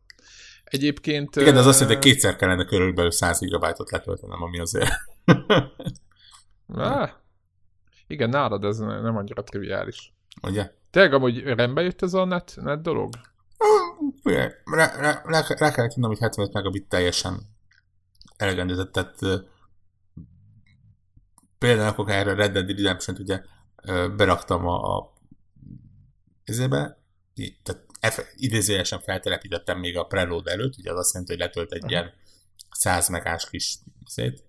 [0.63, 1.35] Egyébként...
[1.35, 4.91] Igen, de az azt jelenti, hogy kétszer kellene körülbelül 100 GB-ot letöltenem, ami azért...
[6.67, 7.09] ah,
[8.07, 10.13] igen, nálad ez nem annyira triviális.
[10.41, 10.71] Ugye?
[10.91, 13.09] Tényleg amúgy rendbe jött ez a net, net dolog?
[14.23, 14.51] Rá,
[14.95, 17.39] rá, rá, rá kell tudnom, hogy 75 megabit teljesen
[18.37, 19.19] elegendő, tehát
[21.57, 23.41] például akkor erre Red Dead Redemption-t ugye
[24.15, 25.13] beraktam a, a
[26.43, 26.97] ezébe,
[27.63, 32.13] tehát idézőjelesen feltelepítettem még a preload előtt, ugye az azt jelenti, hogy letölt egy ilyen
[32.71, 34.43] 100 megás kis szét,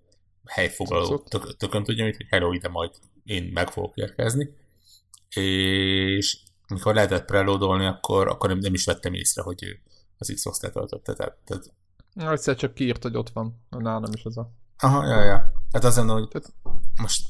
[0.47, 2.91] helyfoglaló tök, tökön tudja, hogy hello, ide majd
[3.25, 4.57] én meg fogok érkezni,
[5.29, 6.39] és
[6.75, 9.81] amikor lehetett preloadolni, akkor, akkor nem is vettem észre, hogy
[10.19, 11.13] az Xbox letöltötte.
[11.13, 11.73] Tehát, tehát...
[12.33, 13.65] Egyszer csak kiírt, hogy ott van.
[13.69, 14.51] Nálam is az a...
[14.79, 15.53] Aha, ja, ja.
[15.73, 16.53] Hát az hogy tehát...
[16.97, 17.29] most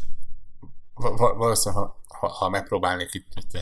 [1.36, 3.58] valószínűleg, ha ha, ha megpróbálnék itt, itt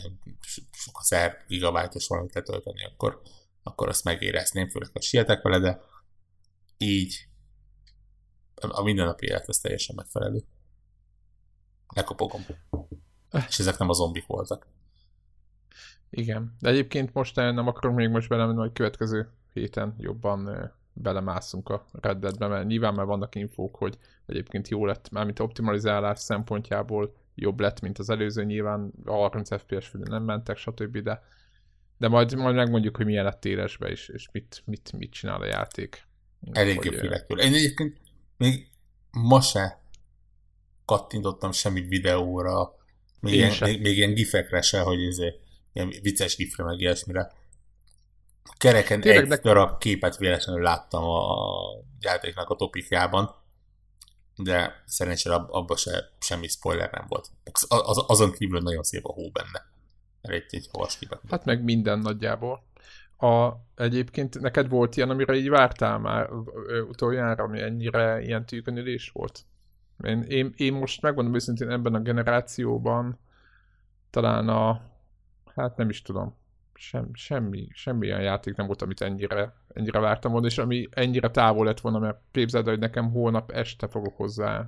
[0.71, 3.23] sok ezer gigabájtos valamit letölteni, akkor,
[3.63, 5.81] akkor azt megérezném, főleg ha sietek vele, de
[6.77, 7.29] így
[8.55, 10.45] a mindennapi élet ez teljesen megfelelő.
[11.95, 12.47] Lekopogom.
[13.49, 14.67] És ezek nem a zombik voltak.
[16.15, 21.87] Igen, de egyébként most nem akarok még most belemenni, hogy következő héten jobban belemászunk a
[22.01, 27.61] Red Deadbe, mert nyilván már vannak infók, hogy egyébként jó lett, mármint optimalizálás szempontjából jobb
[27.61, 30.99] lett, mint az előző, nyilván a 30 FPS fölé nem mentek, stb.
[30.99, 31.23] De,
[31.99, 35.47] de majd, majd megmondjuk, hogy milyen lett élesbe is, és mit, mit, mit csinál a
[35.47, 36.07] játék.
[36.53, 37.45] Elég jó félek tőle.
[37.45, 37.97] Én egyébként
[38.37, 38.69] még
[39.11, 39.83] ma se
[40.85, 42.77] kattintottam semmi videóra,
[43.21, 45.19] még, ilyen, még, még ilyen gifekre se, hogy ez
[45.73, 47.33] ilyen vicces gifre, meg ilyesmire.
[48.57, 49.37] Kereken Tényleg, egy de...
[49.37, 51.37] darab képet véletlenül láttam a
[52.01, 53.35] játéknak a topikjában,
[54.37, 57.29] de szerencsére abban se semmi spoiler nem volt.
[57.69, 59.71] Az, azon kívül nagyon szép a hó benne.
[60.21, 61.21] Egy, egy havas képet.
[61.31, 62.65] Hát meg minden nagyjából.
[63.17, 66.31] A, egyébként neked volt ilyen, amire így vártál már
[66.89, 69.45] utoljára, ami ennyire ilyen tűkönülés volt?
[70.05, 73.19] Én, én, én most megmondom őszintén ebben a generációban
[74.11, 74.81] talán a,
[75.55, 76.37] hát nem is tudom,
[76.75, 81.31] sem, semmi, semmi olyan játék nem volt, amit ennyire, ennyire vártam volna, és ami ennyire
[81.31, 84.67] távol lett volna, mert képzeld, hogy nekem holnap este fogok hozzá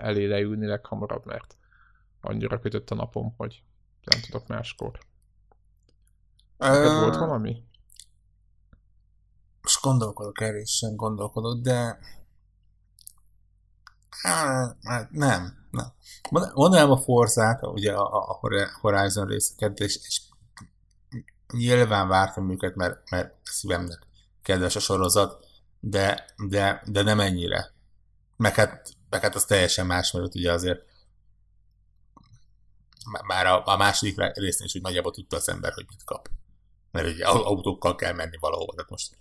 [0.00, 1.56] elé leülni leghamarabb, mert
[2.20, 3.62] annyira kötött a napom, hogy
[4.04, 4.98] nem tudok máskor.
[6.56, 7.64] Neked volt valami?
[9.62, 11.98] Most gondolkodok, sem gondolkodok, de
[14.82, 15.92] hát nem, nem.
[16.54, 18.38] Mondanám a Forzát, ugye a, a
[18.80, 20.20] Horizon részeket, és, és
[21.52, 24.06] nyilván vártam őket, mert, mert szívemnek
[24.42, 25.46] kedves a sorozat,
[25.80, 27.72] de, de, de nem ennyire.
[28.36, 30.80] Meg hát, meg hát az teljesen más, mert ugye azért
[33.26, 36.28] már a, a második részén is úgy nagyjából tudta az ember, hogy mit kap.
[36.90, 39.16] Mert ugye autókkal kell menni valahova, tehát most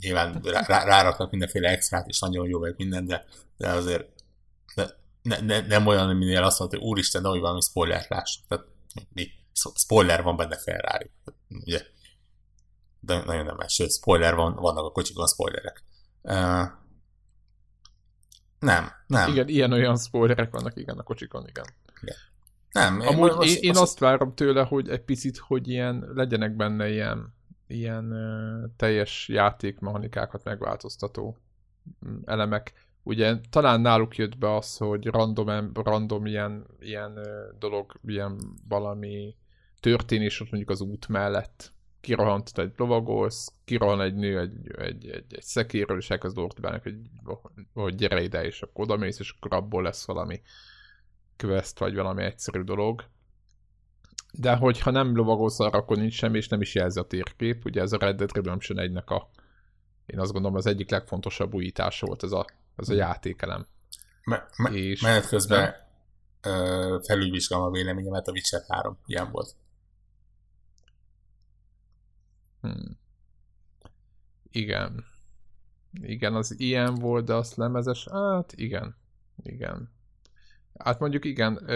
[0.00, 3.24] nyilván rá, ráraknak mindenféle extrát, és nagyon jó meg minden, de,
[3.56, 4.08] de azért
[4.74, 4.90] de,
[5.22, 8.38] ne, ne, nem olyan, minél azt mondta, hogy úristen, de hogy valami spoiler láss.
[8.48, 8.64] Tehát
[9.12, 9.30] mi?
[9.74, 11.10] spoiler van benne Ferrari.
[11.48, 11.80] Ugye?
[13.00, 13.72] De nagyon nem más.
[13.72, 15.82] Sőt, spoiler van, vannak a kocsikon spoilerek.
[16.22, 16.66] Uh,
[18.58, 19.30] nem, nem.
[19.30, 21.64] Igen, ilyen-olyan spoilerek vannak, igen, a kocsikon, igen.
[22.02, 22.16] igen.
[22.70, 23.80] Nem, én Amúgy most, én, én most...
[23.80, 27.34] azt várom tőle, hogy egy picit, hogy ilyen, legyenek benne ilyen,
[27.66, 31.36] ilyen uh, teljes játékmechanikákat megváltoztató
[32.06, 32.86] mm, elemek.
[33.02, 37.18] ugye talán náluk jött be az, hogy random, random ilyen, ilyen
[37.58, 39.34] dolog, ilyen valami
[39.80, 41.74] történés ott mondjuk az út mellett
[42.06, 46.96] kirohant egy lovagolsz, kirohan egy nő egy, egy, egy, egy szekéről, és elkezd ordibálni, hogy,
[47.72, 50.40] hogy gyere ide, és akkor oda és akkor abból lesz valami
[51.36, 53.04] quest, vagy valami egyszerű dolog.
[54.38, 57.64] De hogyha nem lovagolsz arra, akkor nincs semmi, és nem is jelzi a térkép.
[57.64, 59.28] Ugye ez a Red Dead Redemption 1 a
[60.06, 62.46] én azt gondolom az egyik legfontosabb újítása volt ez a,
[62.76, 63.00] ez a hmm.
[63.00, 63.66] játékelem.
[64.24, 65.74] Me, me, és menet közben
[67.02, 69.54] felülvizsgálom a véleményemet, a Witcher 3 ilyen volt.
[72.60, 72.98] Hmm.
[74.50, 75.04] Igen.
[75.92, 78.96] Igen, az ilyen volt, de azt lemezes, hát igen.
[79.42, 79.94] Igen.
[80.78, 81.70] Hát mondjuk igen,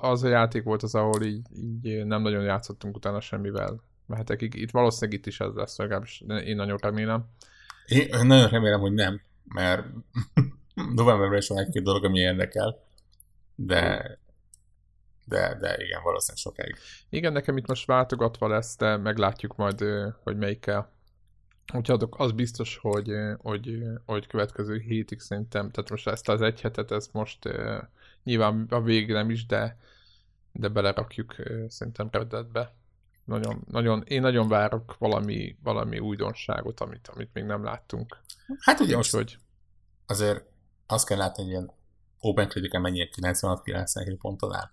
[0.00, 1.46] az a játék volt az, ahol így,
[1.82, 3.80] így nem nagyon játszottunk utána semmivel.
[4.06, 4.54] Mehetekig.
[4.54, 7.24] Itt valószínűleg itt is ez lesz, legalábbis én nagyon remélem.
[7.86, 9.86] Én nagyon remélem, hogy nem, mert
[10.94, 12.78] novemberben is van egy-két dolog, ami érdekel,
[13.54, 14.20] de
[15.24, 16.76] de, de igen, valószínűleg sokáig.
[17.08, 19.84] Igen, nekem itt most váltogatva lesz, de meglátjuk majd,
[20.22, 20.92] hogy melyikkel.
[21.74, 26.90] Úgyhogy az biztos, hogy, hogy, hogy következő hétig szerintem, tehát most ezt az egy hetet,
[26.90, 27.48] ezt most
[28.24, 29.78] nyilván a végig nem is, de,
[30.52, 31.34] de belerakjuk
[31.68, 32.74] szerintem Redditbe.
[33.24, 38.18] Nagyon, nagyon, én nagyon várok valami, valami újdonságot, amit, amit még nem láttunk.
[38.60, 39.38] Hát ugye most, hogy
[40.06, 40.44] azért
[40.86, 41.72] azt kell látni, hogy ilyen
[42.20, 44.70] Open Critic mennyire 96-97 ponton áll.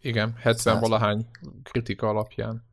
[0.00, 1.26] Igen, 70 valahány
[1.62, 2.64] kritika alapján.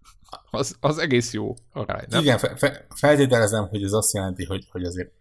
[0.50, 2.20] az, az egész jó arány, nem?
[2.20, 5.12] Igen, fe, fe, feltételezem, hogy ez azt jelenti, hogy, hogy azért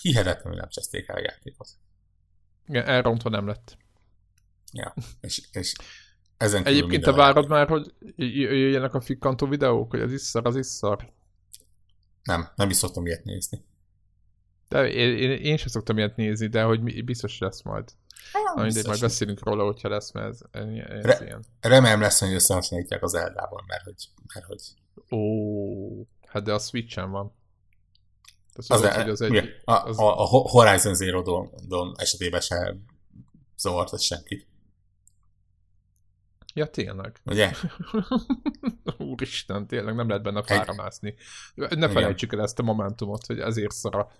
[0.00, 1.68] hihetetlenül nem cseszték el a játékot.
[2.68, 3.76] Igen, elrontva nem lett.
[4.72, 5.74] Ja, és, és
[6.36, 10.56] ezen Egyébként te várod már, hogy jöjjenek a fikkantó videók, hogy az is szar, az
[10.56, 11.12] is szar?
[12.22, 13.64] Nem, nem is szoktam ilyet nézni.
[14.68, 17.84] De én, én, én sem szoktam ilyet nézni, de hogy biztos lesz majd.
[18.54, 21.44] Na mindegy, majd beszélünk róla, hogyha lesz, mert ez, ez Re- ilyen.
[21.60, 24.08] Remélem lesz, hogy összehasonlítják az Eldával, mert hogy...
[24.34, 24.62] Mert hogy...
[25.10, 27.34] Ó, hát de a Switch-en van.
[28.54, 29.98] Az, az, az, az egy, a, az...
[29.98, 31.22] a, a Horizon Zero
[31.68, 32.76] Dawn esetében se
[33.56, 34.46] zavart ez senkit.
[36.54, 37.20] Ja, tényleg.
[37.24, 37.52] Ugye?
[38.98, 41.14] Úristen, tényleg nem lehet benne fára mászni.
[41.54, 44.10] Ne felejtsük el ezt a momentumot, hogy ezért szar a,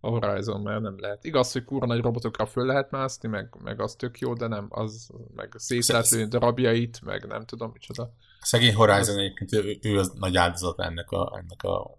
[0.00, 1.24] a Horizon, mert nem lehet.
[1.24, 4.66] Igaz, hogy kurva nagy robotokra föl lehet mászni, meg, meg az tök jó, de nem,
[4.68, 8.12] az meg szét lehet lőni darabjait, meg nem tudom micsoda.
[8.40, 9.20] Szegény Horizon az...
[9.20, 11.98] egyébként, ő, ő az nagy áldozat ennek a, ennek a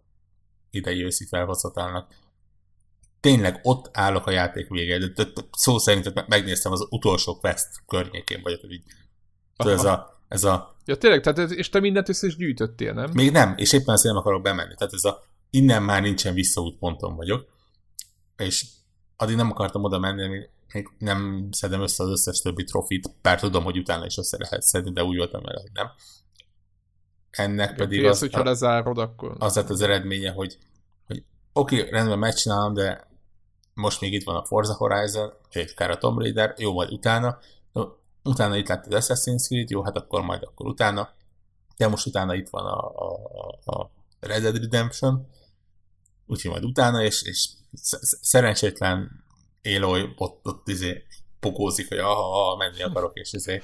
[0.72, 2.16] idei őszi felhozatának.
[3.20, 4.68] Tényleg ott állok a játék
[5.16, 8.84] de szó szerint megnéztem az utolsó quest környékén, vagy hogy így
[9.56, 10.76] ez a, ez a...
[10.86, 13.10] Ja tényleg, tehát ez, és te mindent össze is gyűjtöttél, nem?
[13.14, 14.76] Még nem, és éppen azért nem akarok bemenni.
[14.76, 17.48] Tehát ez a innen már nincsen visszaút ponton vagyok,
[18.38, 18.66] és
[19.16, 23.40] addig nem akartam oda menni, még, még nem szedem össze az összes többi trofit, bár
[23.40, 25.88] tudom, hogy utána is össze lehet szedni, de úgy voltam vele, hogy nem.
[27.32, 29.36] Ennek ja, pedig az, hogyha lezárod, akkor...
[29.40, 30.58] az lett az eredménye, hogy,
[31.08, 33.08] hogy oké, okay, rendben megcsinálom, de
[33.74, 37.40] most még itt van a Forza Horizon, egy akár a Tomb Raider, jó, majd utána,
[38.24, 41.10] utána itt lett az Assassin's Creed, jó, hát akkor majd akkor utána,
[41.78, 45.28] de most utána itt van a, a, a Red Dead Redemption,
[46.28, 47.50] úgyhogy majd utána, és, és
[48.22, 49.24] szerencsétlen
[49.62, 51.04] Éloy ott, ott izé
[51.40, 53.62] pokózik, hogy aha, aha, menni akarok, és izé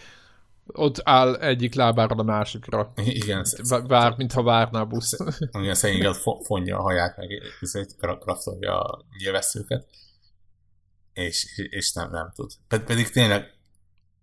[0.65, 2.93] ott áll egyik lábára a másikra.
[2.95, 3.45] Igen.
[3.87, 5.17] Vár, mintha várná a busz.
[5.51, 7.41] Igen, szegény fonja a haját, meg
[8.19, 9.87] kraftolja a nyilvesszőket.
[11.13, 12.51] És, és nem, nem tud.
[12.67, 13.53] Pedig tényleg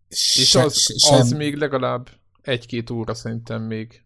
[0.08, 1.20] és se, az, sem...
[1.20, 2.08] az még legalább
[2.42, 4.04] egy-két óra szerintem még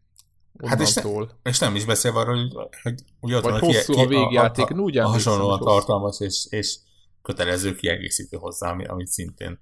[0.64, 1.02] Hát és, ne,
[1.42, 4.70] és nem is beszél arról, hogy, hogy, hogy ott Vagy van hosszú ki, a végjáték,
[4.70, 6.76] a, a, a, a hasonlóan tartalmas és, és
[7.22, 9.60] kötelező kiegészítő hozzá, ami, amit szintén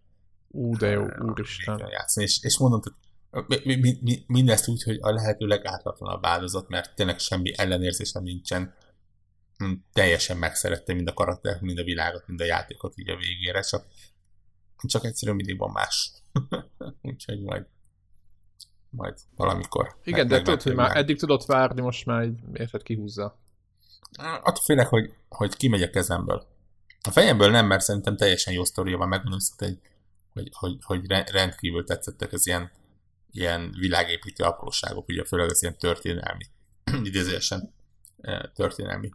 [0.55, 1.88] Ú, de jó, úristen.
[1.90, 2.27] Játszani.
[2.27, 2.81] És, és mondom,
[3.47, 8.75] mi, mi, mi, mindezt úgy, hogy a lehető legátlatatlanabb áldozat, mert tényleg semmi ellenérzésem nincsen.
[9.57, 13.61] Hm, teljesen megszerettem mind a karaktert, mind a világot, mind a játékot így a végére,
[13.61, 13.87] csak,
[14.87, 16.12] csak egyszerűen mindig van más.
[17.03, 17.67] Úgyhogy majd
[18.90, 19.97] majd valamikor.
[20.05, 23.38] Igen, de tudod, hogy már eddig tudott várni, most már egy érted kihúzza.
[24.19, 26.47] Attól félek, hogy, hogy kimegy a kezemből.
[27.01, 29.79] A fejemből nem, mert szerintem teljesen jó sztoria van, megmondom, hogy,
[30.35, 32.70] hogy, hogy, hogy rendkívül tetszettek az ilyen,
[33.31, 36.44] ilyen világépítő apróságok, ugye főleg az ilyen történelmi,
[37.09, 37.75] idézősen
[38.55, 39.11] történelmi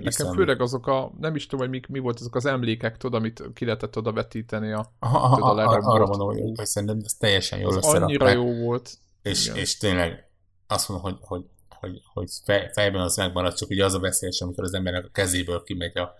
[0.00, 3.20] Nekem főleg azok a, nem is tudom, hogy mi, mi volt azok az emlékek, tudod,
[3.20, 7.14] amit ki lehetett oda vetíteni a, aha, tudod, a Arra mondom, hogy, hogy szerintem ez
[7.14, 8.02] teljesen jól összerakták.
[8.02, 8.98] annyira jó volt.
[9.22, 10.30] És, és tényleg
[10.66, 14.40] azt mondom, hogy, hogy, hogy, hogy fej, fejben az megmarad, csak ugye az a veszélyes,
[14.40, 16.14] amikor az embernek a kezéből kimegy a,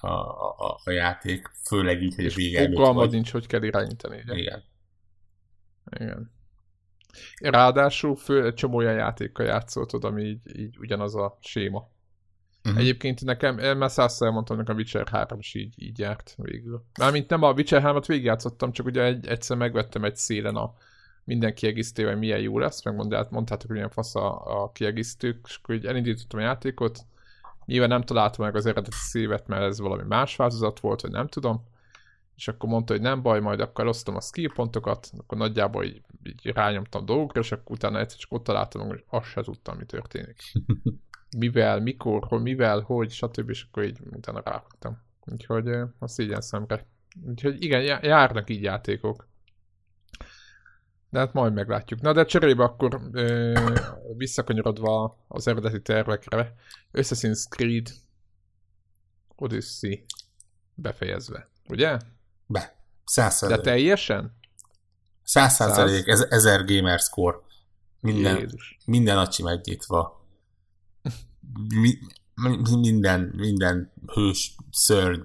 [0.00, 4.22] a, a, a játék, főleg így, hogy És vége fogalmad nincs, hogy kell irányítani.
[4.24, 4.36] Ugye?
[4.36, 4.64] Igen.
[5.90, 6.34] Igen.
[7.40, 11.90] Ráadásul fő, egy csomó olyan játékkal játszoltod, ami így, így ugyanaz a séma.
[12.64, 12.80] Uh-huh.
[12.80, 16.84] Egyébként nekem, én már százszer elmondtam, nekem a Witcher 3 is így, így járt végül.
[16.98, 20.74] Mármint nem a Witcher 3-at végigjátszottam, csak ugye egy, egyszer megvettem egy szélen a
[21.24, 25.58] minden kiegészítő, hogy milyen jó lesz, meg mondtátok, hogy milyen fasz a, a kiegészítők, és
[25.62, 26.98] akkor így elindítottam a játékot,
[27.66, 31.28] nyilván nem találtam meg az eredeti szívet, mert ez valami más változat volt, vagy nem
[31.28, 31.64] tudom,
[32.36, 36.02] és akkor mondta, hogy nem baj, majd akkor elosztom a skill pontokat, akkor nagyjából így,
[36.22, 39.84] így rányomtam dolgokra, és akkor utána egyszer csak ott találtam, hogy azt se tudtam, mi
[39.84, 40.36] történik.
[41.38, 43.50] Mivel, mikor, hol, mivel, hogy, stb.
[43.50, 45.02] és akkor így utána ráfogtam.
[45.24, 46.86] Úgyhogy a szégyen szemre.
[47.26, 49.28] Úgyhogy igen, járnak így játékok.
[51.10, 52.00] De hát majd meglátjuk.
[52.00, 53.54] Na de cserébe akkor ö,
[54.16, 56.54] visszakanyarodva az eredeti tervekre,
[56.92, 57.88] Assassin's Creed
[59.36, 60.04] Odyssey
[60.74, 61.98] befejezve, ugye?
[62.46, 62.76] Be.
[63.04, 64.36] Száz De teljesen?
[65.22, 67.36] Száz százalék, ez, ezer gamer score.
[68.00, 68.78] Minden, Jézus.
[68.84, 70.26] minden acsi megnyitva.
[71.74, 71.98] Mi,
[72.80, 75.20] minden, minden hős, szörny,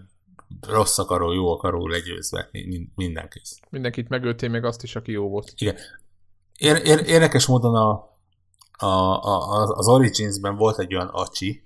[0.68, 2.50] rossz akaró, jó akaró legyőzve,
[2.96, 3.60] minden kész.
[3.70, 5.54] Mindenkit megöltél még azt is, aki jó volt.
[5.56, 5.76] Igen.
[6.58, 8.10] Ér, ér, érdekes módon a,
[8.86, 11.64] a, a, az Origins-ben volt egy olyan acsi,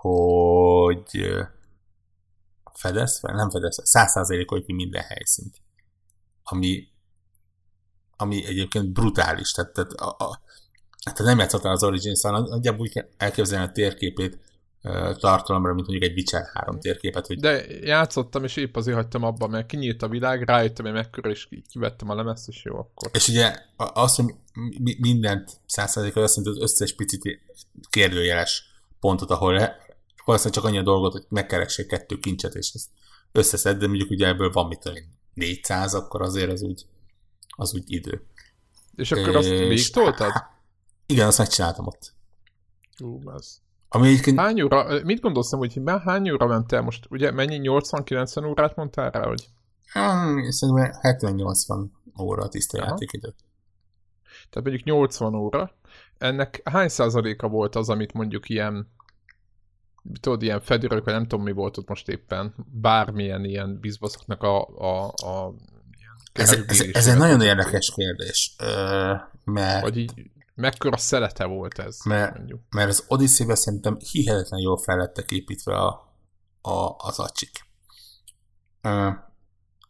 [0.00, 1.34] hogy
[2.72, 5.56] fedez fel, nem fedez fel, száz százalékol ki minden helyszínt.
[6.42, 6.88] Ami,
[8.16, 10.40] ami egyébként brutális, tehát, tehát, a, a,
[11.02, 14.38] tehát nem játszottál az Origins-szal, nagyjából úgy elképzelni a térképét,
[15.18, 17.26] tartalomra, mint mondjuk egy Witcher 3 térképet.
[17.26, 17.40] Hogy...
[17.40, 21.48] De játszottam, és épp azért hagytam abba, mert kinyílt a világ, rájöttem, hogy mekkora, és
[21.70, 23.10] kivettem a lemezt, és jó akkor.
[23.12, 24.34] És ugye azt, hogy
[24.98, 27.40] mindent százszerzékot, azt mondja, az összes picit
[27.90, 28.64] kérdőjeles
[29.00, 29.52] pontot, ahol
[30.24, 32.88] valószínűleg csak annyi a dolgot, hogy megkeressék kettő kincset, és ezt
[33.32, 36.86] összeszed, de mondjuk ugye ebből van mit 400, akkor azért az úgy,
[37.48, 38.26] az úgy idő.
[38.94, 39.34] És akkor és...
[39.34, 40.32] azt még toltad?
[41.06, 42.12] Igen, azt megcsináltam ott.
[43.00, 43.60] Ú, az.
[43.94, 44.40] Ami egyébként...
[44.40, 47.06] Hány óra, mit gondolsz, hogy már hány óra mentél most?
[47.10, 49.48] Ugye mennyi 80-90 órát mondtál rá, hogy?
[49.92, 51.86] Hmm, szerintem 70-80
[52.20, 52.88] óra a tiszta Aha.
[52.88, 53.34] játékidő.
[54.50, 55.70] Tehát mondjuk 80 óra.
[56.18, 58.90] Ennek hány százaléka volt az, amit mondjuk ilyen
[60.20, 64.66] tudod, ilyen fedőrök, vagy nem tudom mi volt ott most éppen, bármilyen ilyen bizbaszoknak a,
[64.66, 65.54] a, a
[66.32, 68.56] ez, ez, ez egy nagyon érdekes kérdés,
[69.44, 69.82] mert...
[69.82, 72.60] Vagy így mekkora szelete volt ez, mert, mondjuk.
[72.70, 76.16] Mert az odyssey szerintem hihetetlen jól fel lettek építve a,
[76.60, 77.66] a, az acsik.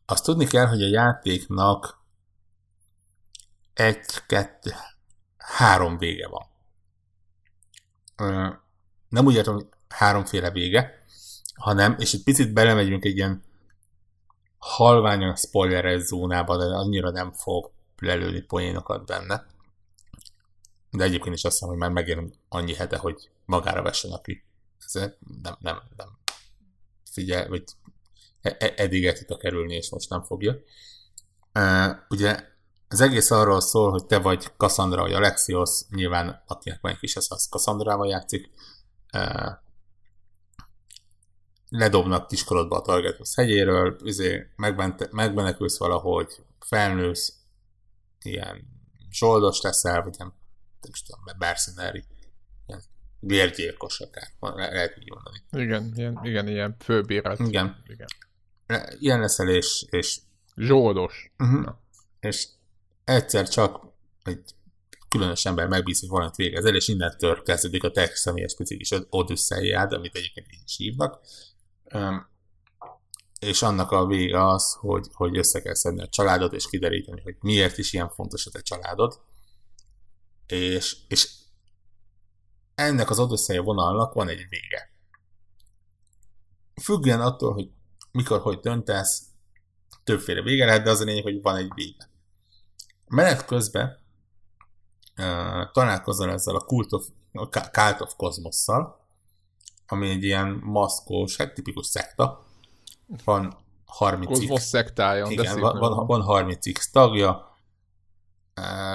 [0.06, 2.00] azt tudni kell, hogy a játéknak
[3.74, 4.70] egy, kettő,
[5.36, 6.46] három vége van.
[9.08, 11.02] nem úgy értem, hogy háromféle vége,
[11.54, 13.42] hanem, és egy picit belemegyünk egy ilyen
[14.58, 19.46] halványan spoileres zónába, de annyira nem fog lelőni poénokat benne.
[20.92, 24.44] De egyébként is azt hiszem, hogy már megér annyi hete, hogy magára vessen, aki
[24.78, 24.92] ez
[25.42, 26.08] nem, nem, nem
[27.10, 27.64] figyel, vagy
[28.40, 30.56] e, e, eddig el tudta kerülni, és most nem fogja.
[32.08, 32.50] Ugye
[32.88, 37.16] az egész arról szól, hogy te vagy Cassandra vagy Alexios, nyilván akinek van egy kis
[37.16, 38.50] az, az Cassandrával játszik,
[39.12, 39.52] uh,
[41.68, 44.46] ledobnak kiskorodba a Targetos hegyéről, izé,
[45.10, 47.34] megmenekülsz valahogy, felnősz,
[48.22, 48.66] ilyen
[49.10, 50.32] zsoldos teszel, vagy nem,
[50.82, 52.04] nem is tudom, mercenary,
[52.66, 52.82] ilyen
[53.18, 55.42] vérgyilkos akár, lehet így mondani.
[55.50, 57.38] Igen, ilyen, igen, ilyen főbírat.
[57.38, 57.82] Igen.
[57.86, 58.08] igen.
[58.98, 59.86] Ilyen leszel és...
[59.90, 60.18] és
[60.56, 61.32] Zsoldos.
[61.38, 61.74] Uh-huh.
[62.20, 62.48] És
[63.04, 63.80] egyszer csak
[64.22, 64.54] egy
[65.08, 70.46] különös ember megbízik valamit végezel, és innentől kezdődik a te személyes picikis odüsszeiád, amit egyébként
[70.52, 71.20] így is hívnak,
[73.38, 77.36] és annak a vége az, hogy, hogy össze kell szedni a családot, és kideríteni, hogy
[77.40, 79.20] miért is ilyen fontos a te családod.
[80.52, 81.28] És, és
[82.74, 84.90] ennek az odösszeje vonalnak van egy vége.
[86.82, 87.70] Függően attól, hogy
[88.10, 89.22] mikor, hogy döntesz,
[90.04, 92.10] többféle vége lehet, de az a lényeg, hogy van egy vége.
[93.06, 93.98] Menet közben
[95.16, 99.06] uh, találkozol ezzel a Cult of, a Cult of Cosmos-szal,
[99.86, 102.46] ami egy ilyen maszkos, hát tipikus szekta.
[103.24, 105.26] Van 30 Kozmosz szektája.
[105.26, 107.51] Igen, van, van, van 30 x tagja.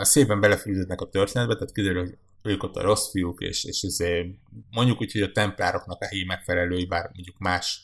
[0.01, 4.28] Szépen belefűződnek a történetbe, tehát kiderül, hogy ők ott a rossz fiúk, és, és azért
[4.72, 7.82] mondjuk úgy, hogy a templároknak a helyi megfelelői, bár mondjuk más,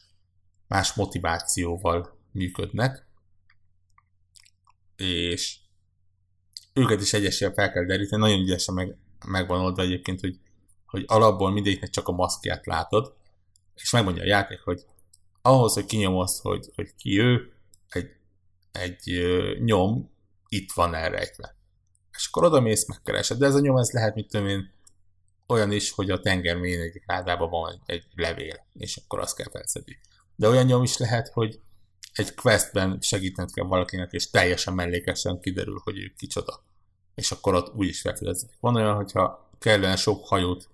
[0.67, 3.05] más motivációval működnek,
[4.95, 5.57] és
[6.73, 10.39] őket is egyesével fel kell deríteni, nagyon ügyesen meg, megvan oldva egyébként, hogy
[10.93, 13.15] hogy alapból mindegyiknek csak a maszkját látod,
[13.75, 14.85] és megmondja a játék, hogy
[15.41, 17.53] ahhoz, hogy kinyomozd, hogy, hogy ki ő,
[17.89, 18.09] egy,
[18.71, 19.25] egy
[19.59, 20.11] nyom
[20.47, 21.55] itt van elrejtve.
[22.17, 23.37] És akkor oda mész, megkeresed.
[23.37, 24.71] De ez a nyom, lehet, mit tudom én,
[25.47, 29.99] olyan is, hogy a tenger egyik ládában van egy levél, és akkor azt kell felszedni.
[30.35, 31.59] De olyan nyom is lehet, hogy
[32.13, 36.63] egy questben segítened kell valakinek, és teljesen mellékesen kiderül, hogy ő kicsoda.
[37.15, 38.49] És akkor ott úgy is felfedezik.
[38.59, 40.69] Van olyan, hogyha kellene sok hajót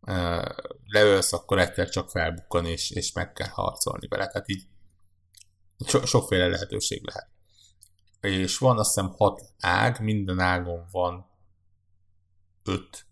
[0.00, 0.44] uh,
[0.86, 4.26] leölsz, akkor egyszer csak felbukkan, és, és meg kell harcolni vele.
[4.26, 4.62] Tehát így
[5.86, 7.28] so, sokféle lehetőség lehet.
[8.20, 11.26] És van azt hiszem hat ág, minden ágon van
[12.64, 13.06] öt,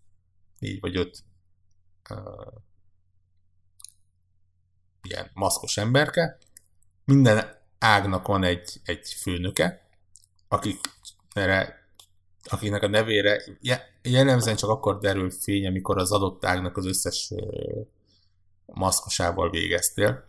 [0.59, 1.23] négy vagy öt
[2.09, 2.53] uh,
[5.01, 6.37] ilyen maszkos emberke.
[7.05, 9.87] Minden ágnak van egy, egy főnöke,
[10.47, 10.79] akik
[11.33, 11.87] erre,
[12.43, 13.43] akiknek a nevére
[14.01, 17.33] jellemzően csak akkor derül fény, amikor az adott ágnak az összes
[18.65, 20.27] maszkosával végeztél.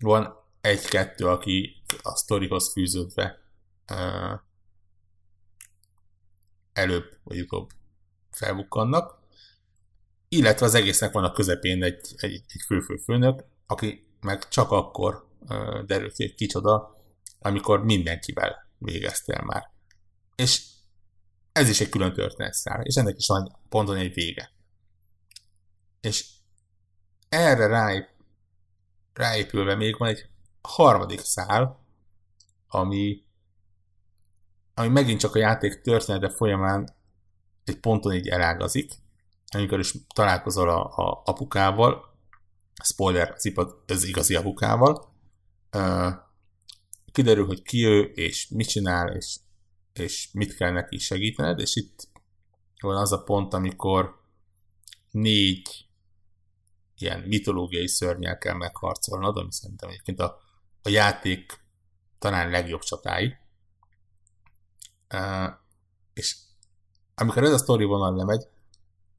[0.00, 3.41] Van egy-kettő, aki a sztorihoz fűződve
[6.72, 7.70] előbb vagy utóbb
[8.30, 9.20] felbukkannak,
[10.28, 15.28] illetve az egésznek van a közepén egy, egy, egy fő-fő-főnök, aki meg csak akkor
[15.86, 16.96] derül ki, hogy kicsoda,
[17.38, 19.70] amikor mindenkivel végeztél már.
[20.36, 20.62] És
[21.52, 24.52] ez is egy külön történetszál, és ennek is van ponton egy vége.
[26.00, 26.26] És
[27.28, 28.08] erre ráép,
[29.12, 30.26] ráépülve még van egy
[30.62, 31.84] harmadik szál,
[32.66, 33.22] ami,
[34.74, 36.96] ami megint csak a játék története folyamán
[37.64, 38.92] egy ponton így elágazik,
[39.54, 42.16] amikor is találkozol a, a apukával,
[42.84, 45.12] spoiler, az, az igazi apukával,
[47.12, 49.36] kiderül, hogy ki ő, és mit csinál, és,
[49.92, 52.08] és mit kell neki segítened, és itt
[52.80, 54.20] van az a pont, amikor
[55.10, 55.86] négy
[56.96, 60.38] ilyen mitológiai szörnyel kell megharcolnod, ami szerintem egyébként a,
[60.82, 61.60] a játék
[62.18, 63.36] talán legjobb csatái.
[65.12, 65.52] Uh,
[66.12, 66.36] és
[67.14, 68.46] amikor ez a sztori vonal lemegy,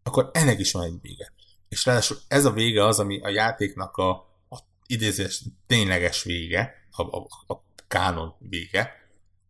[0.04, 1.34] akkor ennek is van egy vége.
[1.70, 4.32] És ráadásul ez a vége az, ami a játéknak a
[4.86, 8.92] idézés tényleges vége, a, a, a kánon vége.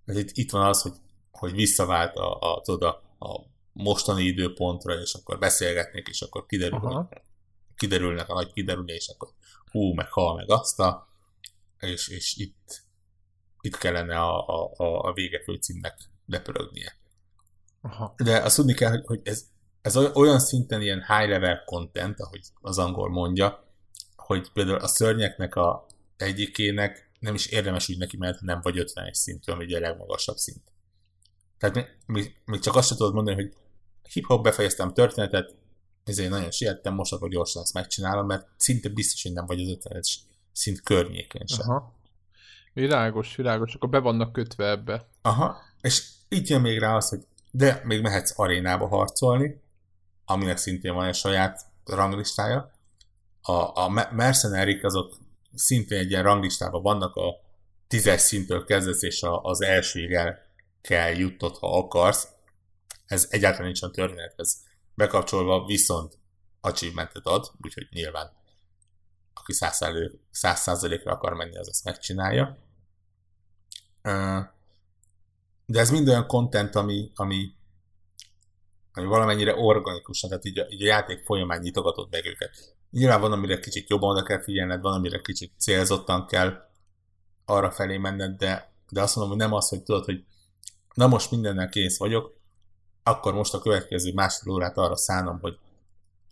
[0.06, 0.94] Mert itt, itt van az, hogy,
[1.32, 2.86] hogy visszavált a, a, a,
[3.26, 7.10] a mostani időpontra, és akkor beszélgetnék, és akkor kiderül, Aha.
[7.76, 9.34] kiderülnek a nagy kiderülések, hogy
[9.72, 11.08] hú, meg hal, meg azt a,
[11.80, 12.86] és, és itt,
[13.62, 15.98] itt kellene a, a, a vége főcímnek
[16.34, 16.96] lepörögnie.
[17.82, 18.14] Aha.
[18.24, 19.46] De azt tudni kell, hogy, hogy ez,
[19.82, 23.64] ez olyan szinten ilyen high level content, ahogy az angol mondja,
[24.16, 25.86] hogy például a szörnyeknek a
[26.18, 30.38] egyikének nem is érdemes úgy neki, mert nem vagy 51 szintű, ami ugye a legmagasabb
[30.38, 30.72] szint.
[31.58, 33.54] Tehát még, még csak azt sem tudod mondani, hogy
[34.10, 35.56] hip-hop befejeztem történetet,
[36.04, 39.70] ezért nagyon siettem, most akkor gyorsan ezt megcsinálom, mert szinte biztos, hogy nem vagy az
[39.70, 40.02] 50
[40.52, 41.70] szint környékén sem.
[41.70, 41.94] Aha.
[42.74, 45.08] Világos, világos, akkor be vannak kötve ebbe.
[45.22, 46.04] Aha, és
[46.34, 49.62] így jön még rá az, hogy de még mehetsz arénába harcolni,
[50.26, 52.72] aminek szintén van egy saját ranglistája,
[53.42, 55.18] a, a mercenárik azok
[55.54, 57.36] szintén egy ilyen ranglistában vannak, a
[57.88, 60.40] tízes szinttől kezdesz, és a, az elsőig el
[60.82, 62.28] kell jutnod, ha akarsz.
[63.06, 64.58] Ez egyáltalán nincsen történethez
[64.94, 66.18] bekapcsolva, viszont
[66.62, 68.32] achievementet ad, úgyhogy nyilván
[69.34, 69.54] aki
[70.32, 72.58] száz százalékra akar menni, az ezt megcsinálja.
[75.66, 77.54] De ez mind olyan content, ami, ami,
[78.94, 82.76] ami valamennyire organikusan, tehát így a, így a játék folyamán nyitogatod meg őket.
[82.92, 86.72] Nyilván van, amire kicsit jobban oda kell figyelned, van, amire kicsit célzottan kell
[87.46, 90.24] arra felé menned, de, de azt mondom, hogy nem az, hogy tudod, hogy
[90.94, 92.42] na most mindennel kész vagyok,
[93.04, 95.58] akkor most a következő másfél órát arra szánom, hogy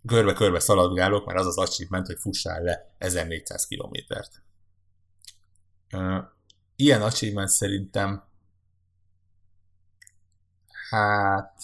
[0.08, 4.44] körbe-körbe szaladgálok, mert az az achievement, hogy fussál le 1400 kilométert.
[6.76, 8.24] Ilyen achievement szerintem
[10.92, 11.62] hát...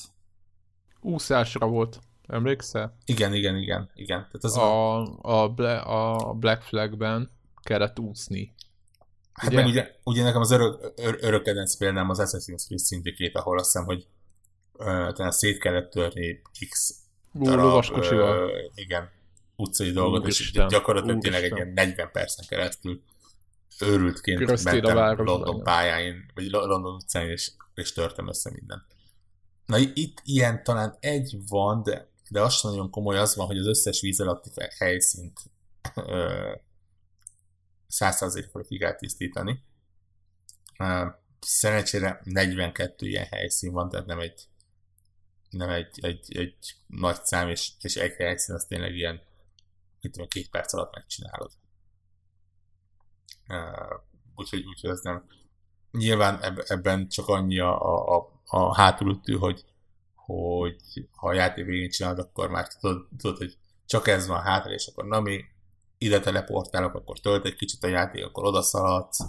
[1.02, 2.00] Úszásra volt.
[2.28, 2.98] Emlékszel?
[3.06, 3.90] Igen, igen, igen.
[3.94, 4.20] igen.
[4.20, 7.30] Tehát az a, a, Bla- a Black Flagben
[7.62, 8.54] kellett úszni.
[9.34, 9.56] Hát ugye?
[9.56, 13.58] meg ugye, ugye nekem az örök, ör, örök kedvenc példám az Assassin's Creed Syndicate, ahol
[13.58, 14.08] azt hiszem, hogy
[14.74, 16.96] uh, szét kellett törni X
[17.34, 18.02] darab, uh,
[18.76, 19.10] igen,
[19.56, 23.02] utcai dolgot, és gyakorlatilag tényleg egy ilyen 40 percen keresztül
[23.80, 28.84] őrültként Köröztél mentem London pályáin, vagy London utcán, és, és törtem össze mindent.
[29.68, 33.58] Na itt ilyen talán egy van, de de az sem nagyon komoly az van, hogy
[33.58, 35.40] az összes víz alatti helyszínt
[37.88, 39.64] százszázalékra ki kell tisztítani.
[41.40, 44.48] Szerencsére 42 ilyen helyszín van, tehát nem egy
[45.50, 49.22] nem egy, egy, egy nagy szám, és, és egy helyszín az tényleg ilyen,
[50.02, 51.52] mit tudom, két perc alatt megcsinálod.
[54.36, 55.28] úgyhogy, úgyhogy ez nem.
[55.92, 58.37] Nyilván ebben csak annyi a, a
[58.74, 59.66] hátulütő, hogy,
[60.16, 60.76] hogy
[61.12, 64.88] ha a játék végén csinálod, akkor már tudod, tudod, hogy csak ez van hátra, és
[64.88, 65.44] akkor na mi
[65.98, 69.20] ide teleportálok, akkor tölt egy kicsit a játék, akkor odaszaladsz,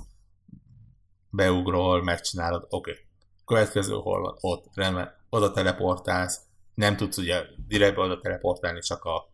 [1.31, 2.91] beugrol, megcsinálod, oké.
[2.91, 3.03] Okay.
[3.45, 4.37] Következő hol van?
[4.41, 6.41] Ott, rendben, oda teleportálsz,
[6.75, 9.33] nem tudsz ugye direktbe oda teleportálni, csak a,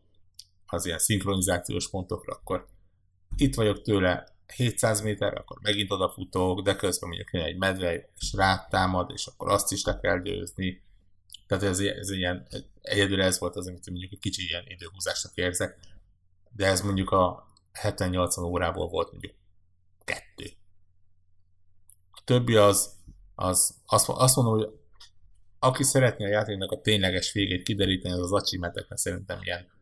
[0.66, 2.66] az ilyen szinkronizációs pontokra, akkor
[3.36, 8.32] itt vagyok tőle 700 méterre, akkor megint odafutok, de közben mondjuk jön egy medve, és
[8.32, 10.82] rátámad, és akkor azt is le kell győzni.
[11.46, 12.46] Tehát ez, ez ilyen,
[12.82, 15.78] egyedül ez volt az, amit mondjuk egy kicsi ilyen időhúzásnak érzek,
[16.50, 19.32] de ez mondjuk a 70-80 órából volt mondjuk
[20.04, 20.50] kettő.
[22.10, 22.94] A többi az,
[23.34, 24.68] az azt, azt mondom, hogy
[25.58, 29.73] aki szeretné a játéknak a tényleges végét kideríteni, az az achievementeknek szerintem ilyen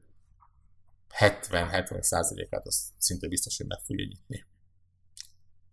[1.19, 4.45] 70-70 százalékát az szinte biztos, hogy meg fogja nyitni.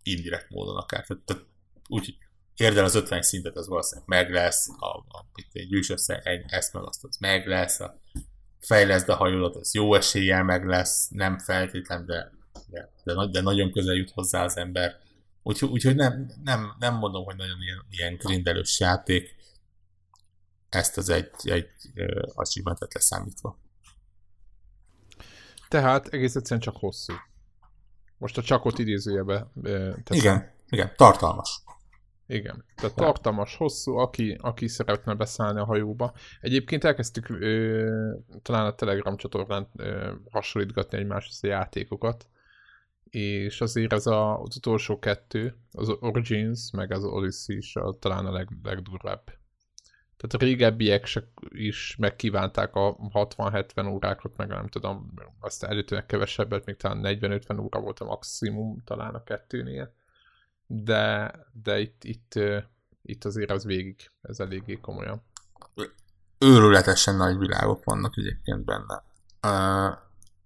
[0.02, 1.06] Indirekt módon akár.
[1.06, 1.42] Tehát, tehát
[1.88, 2.18] úgy,
[2.60, 7.04] érdel az 50 szintet, az valószínűleg meg lesz, a, a, gyűjts össze ezt meg azt,
[7.04, 8.00] az meg lesz, a
[8.60, 12.32] fejleszd a hajódat, az jó eséllyel meg lesz, nem feltétlen, de,
[12.66, 14.98] de, de, de nagyon közel jut hozzá az ember.
[15.42, 19.34] Úgyhogy, úgyhogy nem, nem, nem mondom, hogy nagyon ilyen, ilyen grindelős játék,
[20.68, 21.70] ezt az egy, egy
[22.34, 23.58] achievementet leszámítva.
[25.70, 27.12] Tehát egész egyszerűen csak hosszú.
[28.18, 30.02] Most a csakot idézőjebe teszem.
[30.10, 31.62] Igen, igen, tartalmas.
[32.26, 36.12] Igen, tehát tartalmas, hosszú, aki, aki szeretne beszállni a hajóba.
[36.40, 38.12] Egyébként elkezdtük ö,
[38.42, 42.26] talán a Telegram csatornán ö, hasonlítgatni egymáshoz a játékokat,
[43.10, 48.26] és azért ez a, az utolsó kettő, az Origins, meg az Odyssey is a, talán
[48.26, 49.39] a leg, legdurvább.
[50.20, 51.08] Tehát a régebbiek
[51.48, 57.80] is megkívánták a 60-70 órákat, meg nem tudom, aztán előttőnek kevesebbet, még talán 40-50 óra
[57.80, 59.92] volt a maximum talán a kettőnél
[60.72, 62.38] de, de itt, itt,
[63.02, 65.22] itt azért az végig, ez eléggé komolyan.
[66.38, 69.04] Őrületesen nagy világok vannak egyébként benne.
[69.42, 69.98] Uh,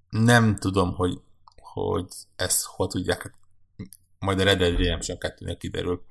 [0.09, 1.20] nem tudom, hogy,
[1.57, 2.07] hogy
[2.37, 3.35] ezt hogy tudják,
[4.18, 6.05] majd a Red Dead Redemption 2 kiderül,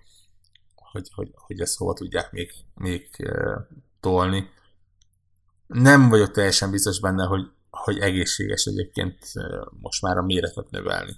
[0.93, 3.57] hogy, hogy, hogy ezt hova tudják még, még uh,
[3.99, 4.49] tolni.
[5.67, 11.11] Nem vagyok teljesen biztos benne, hogy, hogy egészséges egyébként uh, most már a méretet növelni.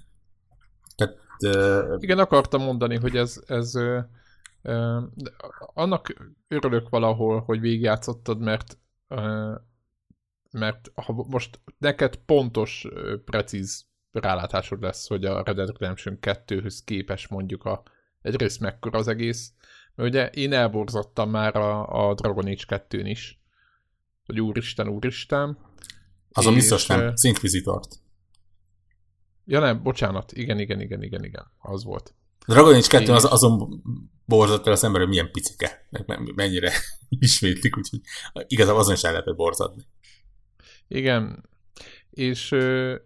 [0.96, 4.04] Tehát Uh, Igen, akartam mondani, hogy ez, ez uh,
[5.74, 6.14] annak
[6.48, 8.78] örülök valahol, hogy végigjátszottad, mert
[10.50, 12.86] mert ha most neked pontos,
[13.24, 17.82] precíz rálátásod lesz, hogy a Red Dead Redemption 2-höz képes mondjuk a,
[18.26, 19.52] egyrészt mekkora az egész,
[19.94, 23.40] mert ugye én elborzottam már a, a Dragon Age 2-n is,
[24.26, 25.58] hogy úristen, úristen.
[26.30, 27.98] Az a biztos nem, az Inquisitor-t.
[29.44, 32.14] Ja nem, bocsánat, igen, igen, igen, igen, igen, az volt.
[32.46, 33.82] Dragon Age 2 az, azon
[34.24, 35.88] borzott el az ember, hogy milyen picike,
[36.34, 36.72] mennyire
[37.08, 38.00] ismétlik, úgyhogy
[38.46, 39.82] igazából azon is el lehetett borzadni.
[40.88, 41.48] Igen,
[42.10, 42.54] és,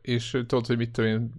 [0.02, 1.32] és tudod, hogy mit tudom én,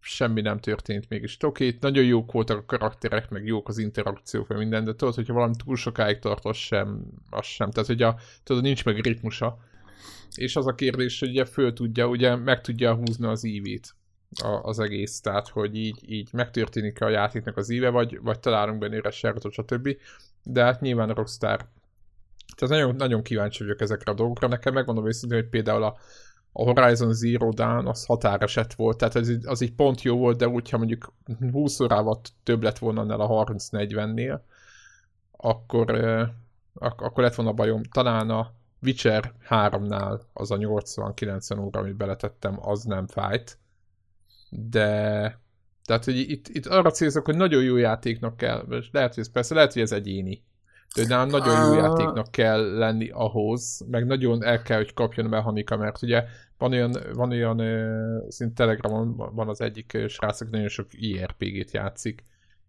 [0.00, 1.36] semmi nem történt mégis.
[1.40, 5.14] Oké, okay, nagyon jók voltak a karakterek, meg jók az interakciók, meg minden, de tudod,
[5.14, 7.70] hogyha valami túl sokáig tart, az sem, az sem.
[7.70, 9.58] Tehát, hogy a, tudod, nincs meg ritmusa.
[10.34, 13.94] És az a kérdés, hogy ugye föl tudja, ugye meg tudja húzni az ívét
[14.62, 18.96] az egész, tehát hogy így, így megtörténik a játéknak az íve, vagy, vagy találunk benne
[18.96, 19.96] üres sárotot, stb.
[20.42, 21.68] De hát nyilván a Rockstar
[22.56, 24.48] tehát nagyon, nagyon kíváncsi vagyok ezekre a dolgokra.
[24.48, 25.96] Nekem megmondom őszintén, hogy például a,
[26.52, 30.48] a Horizon Zero Dawn az határeset volt, tehát az, az így pont jó volt, de
[30.48, 31.12] úgy, ha mondjuk
[31.52, 34.40] 20 órával több lett volna annál a 30-40-nél,
[35.30, 35.90] akkor,
[36.74, 37.82] ak- akkor lett volna bajom.
[37.82, 43.58] Talán a Witcher 3-nál az a 80-90 óra, amit beletettem, az nem fájt
[44.50, 45.38] de
[45.84, 49.54] tehát, hogy itt, itt arra célzok, hogy nagyon jó játéknak kell, lehet, hogy ez persze,
[49.54, 50.44] lehet, hogy ez egyéni,
[50.94, 55.76] de nagyon jó játéknak kell lenni ahhoz, meg nagyon el kell, hogy kapjon a mechanika,
[55.76, 56.24] mert ugye
[56.58, 57.62] van olyan, van olyan
[58.28, 62.22] szint Telegramon van az egyik srác, aki nagyon sok IRPG-t játszik,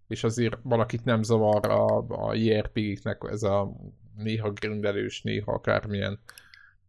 [0.08, 3.72] és azért valakit nem zavar a, a IRPG-knek ez a
[4.18, 6.20] néha grindelős, néha akármilyen,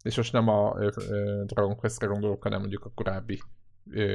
[0.02, 3.42] és most nem a, a, a Dragon Quest-re gondolok, hanem mondjuk a korábbi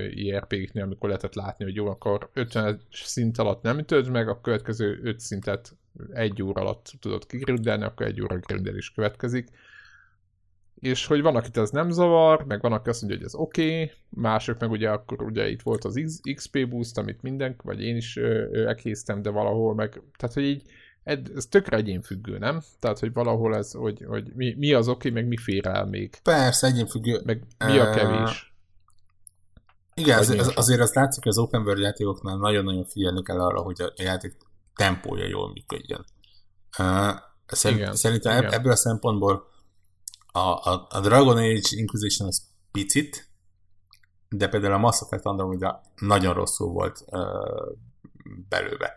[0.10, 5.00] IRPG-knél, amikor lehetett látni, hogy jó, akkor 50 szint alatt nem ütöd meg, a következő
[5.04, 5.76] 5 szintet
[6.14, 8.40] egy óra alatt tudod kigrindelni, akkor egy óra
[8.76, 9.48] is következik.
[10.80, 13.82] És hogy van, akit ez nem zavar, meg van, aki azt mondja, hogy ez oké,
[13.82, 17.96] okay, mások meg ugye akkor ugye itt volt az XP boost, amit minden, vagy én
[17.96, 18.18] is
[18.54, 20.64] elkészítem, de valahol meg, tehát hogy így
[21.36, 22.62] ez tökre egyénfüggő, nem?
[22.80, 25.86] Tehát, hogy valahol ez, hogy, hogy mi, mi az oké, okay, meg mi fér el
[25.86, 26.20] még.
[26.24, 27.22] Persze, egyénfüggő.
[27.24, 28.54] Meg mi a kevés
[29.94, 33.62] Igen, az, az, azért az látszik, hogy az open world játékoknál nagyon-nagyon figyelni kell arra,
[33.62, 34.36] hogy a játék
[34.78, 36.06] tempója jól működjön.
[37.48, 38.54] Szerint, igen, szerintem igen.
[38.54, 39.48] ebből a szempontból
[40.32, 43.30] a, a, a Dragon Age Inquisition az picit,
[44.30, 47.22] de például a Mass Effect Andromeda nagyon rosszul volt uh,
[48.50, 48.94] belőle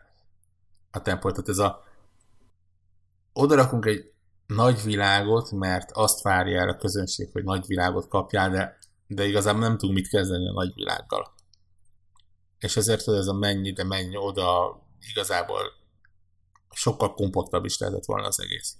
[0.91, 1.31] a tempó.
[1.31, 1.83] Tehát ez a
[3.33, 4.13] oda rakunk egy
[4.47, 9.61] nagy világot, mert azt várja el a közönség, hogy nagy világot kapjál, de, de igazából
[9.61, 11.35] nem tudunk mit kezdeni a nagy világgal.
[12.59, 14.79] És ezért, ez a mennyi, de mennyi oda,
[15.09, 15.61] igazából
[16.73, 18.77] sokkal kompaktabb is lehetett volna az egész.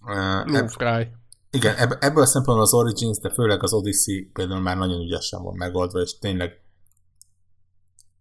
[0.00, 0.68] Uh, ebb,
[1.50, 5.42] igen, ebb, ebből a szempontból az Origins, de főleg az Odyssey például már nagyon ügyesen
[5.42, 6.60] van megoldva, és tényleg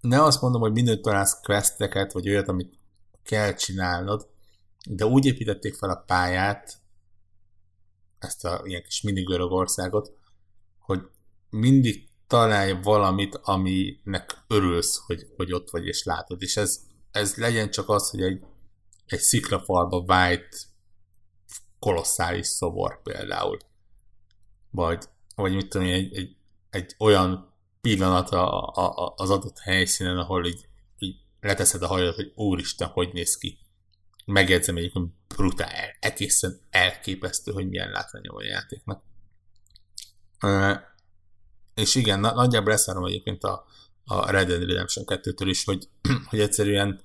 [0.02, 2.78] ne azt mondom, hogy mindent találsz questeket, vagy olyat, amit
[3.24, 4.28] kell csinálnod,
[4.90, 6.78] de úgy építették fel a pályát,
[8.20, 10.18] ezt a ilyen kis mini Görögországot,
[10.80, 11.02] hogy
[11.50, 16.42] mindig találj valamit, aminek örülsz, hogy, hogy ott vagy és látod.
[16.42, 16.80] És ez,
[17.12, 18.44] ez legyen csak az, hogy egy,
[19.06, 20.68] egy sziklafalba vájt
[21.80, 23.58] kolosszális szobor például.
[24.70, 25.04] Vagy,
[25.36, 26.36] vagy mit tudom, egy, egy,
[26.70, 30.68] egy olyan pillanat a, a, az adott helyszínen, ahol így,
[31.00, 33.60] így leteszed a hajad, hogy úristen, hogy néz ki
[34.26, 39.04] megjegyzem egyébként brutál, egészen elképesztő, hogy milyen látványa van a játéknak.
[41.76, 43.66] És igen, na, nagyjából leszárom egyébként a,
[44.12, 45.90] a Red Dead Redemption 2-től is, hogy,
[46.30, 47.02] hogy egyszerűen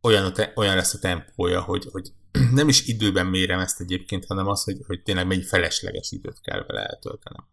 [0.00, 2.12] olyan, te, olyan lesz a tempója, hogy, hogy
[2.52, 6.64] nem is időben mérem ezt egyébként, hanem az, hogy, hogy tényleg mennyi felesleges időt kell
[6.66, 7.46] vele eltöltenem.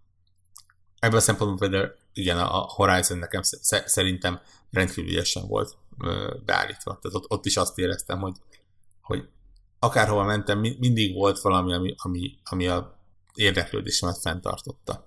[0.99, 3.41] Ebből a szempontból például igen, a Horizon nekem
[3.85, 5.77] szerintem rendkívül ügyesen volt
[6.45, 6.99] beállítva.
[7.01, 8.35] Tehát ott, ott is azt éreztem, hogy,
[9.01, 9.29] hogy
[9.79, 12.99] akárhova mentem, mindig volt valami, ami, ami, ami a
[13.33, 15.06] érdeklődésemet fenntartotta.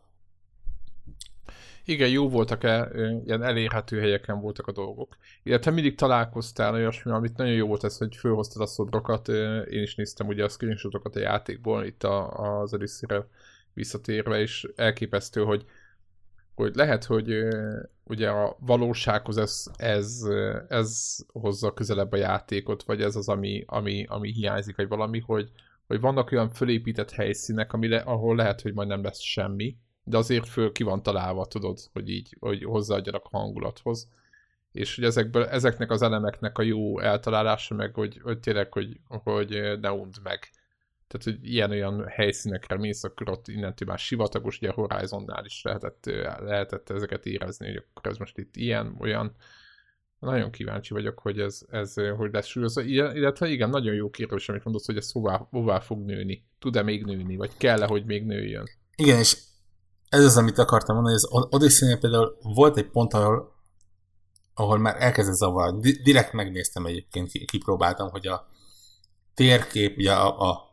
[1.91, 2.91] Igen, jó voltak -e,
[3.25, 5.17] ilyen elérhető helyeken voltak a dolgok.
[5.43, 9.29] Illetve mindig találkoztál olyasmi, amit nagyon jó volt ez, hogy fölhoztad a szobrokat,
[9.69, 12.29] én is néztem ugye a screenshotokat a játékból, itt a,
[12.61, 13.23] az odyssey
[13.75, 15.65] visszatérve, és elképesztő, hogy
[16.55, 17.47] hogy lehet, hogy
[18.05, 20.23] ugye a valósághoz ez, ez,
[20.69, 25.51] ez hozza közelebb a játékot, vagy ez az, ami, ami, ami hiányzik, vagy valami, hogy,
[25.87, 29.77] hogy vannak olyan fölépített helyszínek, ami le, ahol lehet, hogy majd nem lesz semmi,
[30.11, 34.09] de azért föl ki van találva, tudod, hogy így, hogy hozzáadjanak a hangulathoz.
[34.73, 39.79] És hogy ezekből, ezeknek az elemeknek a jó eltalálása, meg hogy, hogy tényleg, hogy, hogy
[39.81, 40.51] ne und meg
[41.11, 46.05] tehát, hogy ilyen-olyan helyszínekre mész, akkor ott innentől már sivatagos, ugye Horizonnál is lehetett,
[46.39, 49.35] lehetett ezeket érezni, hogy akkor ez most itt ilyen, olyan.
[50.19, 52.83] Nagyon kíváncsi vagyok, hogy ez, ez hogy lesz súlyozva.
[52.83, 56.45] Illetve igen, nagyon jó kérdés, amit mondasz, hogy ez hová, hová fog nőni.
[56.59, 58.69] Tud-e még nőni, vagy kell-e, hogy még nőjön?
[58.97, 59.37] Igen, és
[60.11, 63.55] ez az, amit akartam mondani, hogy az odyssey például volt egy pont, ahol,
[64.55, 65.91] ahol már elkezdett zavarni.
[65.91, 68.49] Direkt megnéztem egyébként, kipróbáltam, hogy a
[69.35, 70.69] térkép, ugye a, a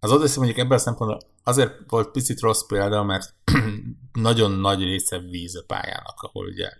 [0.00, 3.34] az Odyssey mondjuk ebben a szempontból azért volt picit rossz példa, mert
[4.12, 6.72] nagyon nagy része víz a pályának, ahol ugye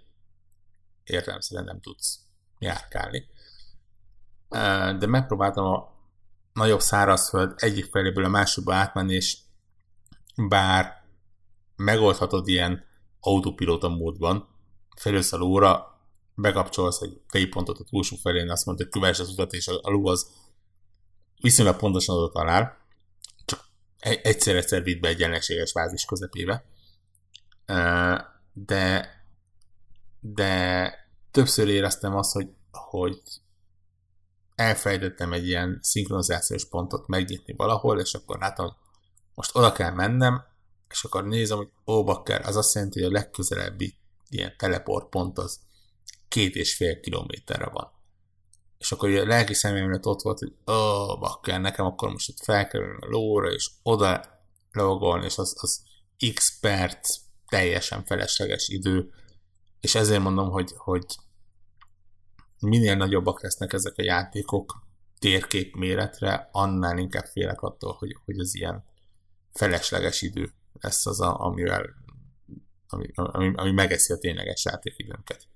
[1.04, 2.18] értelemszerűen nem tudsz
[2.58, 3.28] járkálni.
[4.98, 5.92] De megpróbáltam a
[6.52, 9.38] nagyobb szárazföld egyik feléből a másikba átmenni, és
[10.48, 10.99] bár
[11.80, 12.84] megoldhatod ilyen
[13.20, 14.48] autopilota módban,
[14.96, 16.00] felülsz a lóra,
[16.34, 20.06] bekapcsolsz egy fejpontot a túlsó felén, azt mondta, hogy kövess az utat, és a ló
[20.06, 20.30] az
[21.40, 22.78] viszonylag pontosan oda talál,
[24.00, 26.64] egyszer-egyszer vitt be egy ellenséges fázis közepébe.
[28.52, 29.08] De,
[30.20, 30.94] de
[31.30, 33.20] többször éreztem azt, hogy, hogy
[34.54, 38.76] elfejtettem egy ilyen szinkronizációs pontot megnyitni valahol, és akkor látom,
[39.34, 40.49] most oda kell mennem,
[40.90, 43.94] és akkor nézem, hogy ó, bakker, az azt jelenti, hogy a legközelebbi
[44.28, 45.60] ilyen teleport pont az
[46.28, 47.90] két és fél kilométerre van.
[48.78, 52.98] És akkor a lelki személyemlet ott volt, hogy ó, bakker, nekem akkor most ott felkerülni
[53.00, 54.38] a lóra, és oda
[54.72, 55.82] logolni, és az, az
[56.34, 57.16] x perc
[57.48, 59.12] teljesen felesleges idő,
[59.80, 61.04] és ezért mondom, hogy, hogy
[62.58, 64.82] minél nagyobbak lesznek ezek a játékok
[65.18, 68.84] térkép méretre, annál inkább félek attól, hogy, hogy az ilyen
[69.52, 71.94] felesleges idő lesz az, a, amivel,
[72.88, 75.48] ami, ami, ami megeszi a tényleges játékidőnket.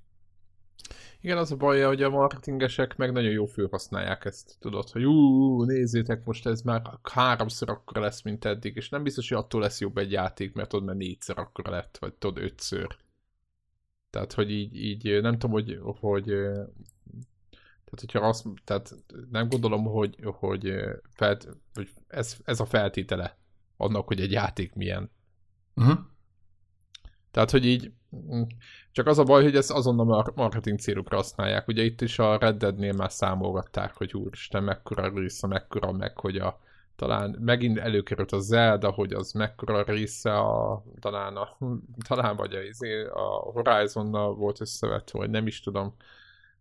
[1.20, 5.62] Igen, az a baj, hogy a marketingesek meg nagyon jó felhasználják ezt, tudod, hogy ú,
[5.64, 9.80] nézzétek, most ez már háromszor akkor lesz, mint eddig, és nem biztos, hogy attól lesz
[9.80, 12.96] jobb egy játék, mert tudod, mert négyszer akkor lett, vagy tudod, ötször.
[14.10, 16.24] Tehát, hogy így, így nem tudom, hogy, hogy
[17.94, 18.94] tehát, hogyha azt, tehát
[19.30, 20.74] nem gondolom, hogy, hogy,
[21.10, 23.38] felt, hogy ez, ez a feltétele
[23.76, 25.10] annak, hogy egy játék milyen.
[25.76, 25.98] Uh-huh.
[27.30, 28.42] Tehát, hogy így mm,
[28.92, 31.68] csak az a baj, hogy ezt azonnal marketing célukra használják.
[31.68, 36.36] Ugye itt is a Red Dead-nél már számolgatták, hogy úristen, mekkora része, mekkora meg, hogy
[36.36, 36.60] a
[36.96, 41.56] talán megint előkerült a Zelda, hogy az mekkora része a, talán, a,
[42.08, 45.94] talán vagy a, izé, a Horizon-nal volt összevetve, vagy nem is tudom.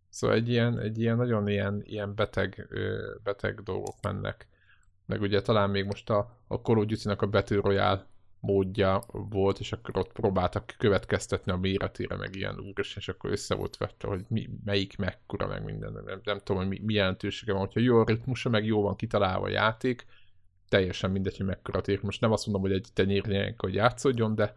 [0.08, 2.68] Szóval egy ilyen, egy ilyen nagyon ilyen, ilyen beteg,
[3.22, 4.48] beteg dolgok mennek.
[5.06, 8.06] Meg ugye talán még most a, a Call of Duty-nak a Battle Royale
[8.44, 13.54] módja volt, és akkor ott próbáltak következtetni a méretére, meg ilyen úr, és akkor össze
[13.54, 17.52] volt vetve, hogy mi, melyik mekkora, meg minden, nem, nem tudom, hogy mi, mi jelentősége
[17.52, 20.06] van, hogyha jó a ritmusa, meg jó van kitalálva a játék,
[20.68, 22.02] teljesen mindegy, hogy mekkora tér.
[22.02, 24.54] Most nem azt mondom, hogy egy tenyérnyeink, hogy játszódjon, de,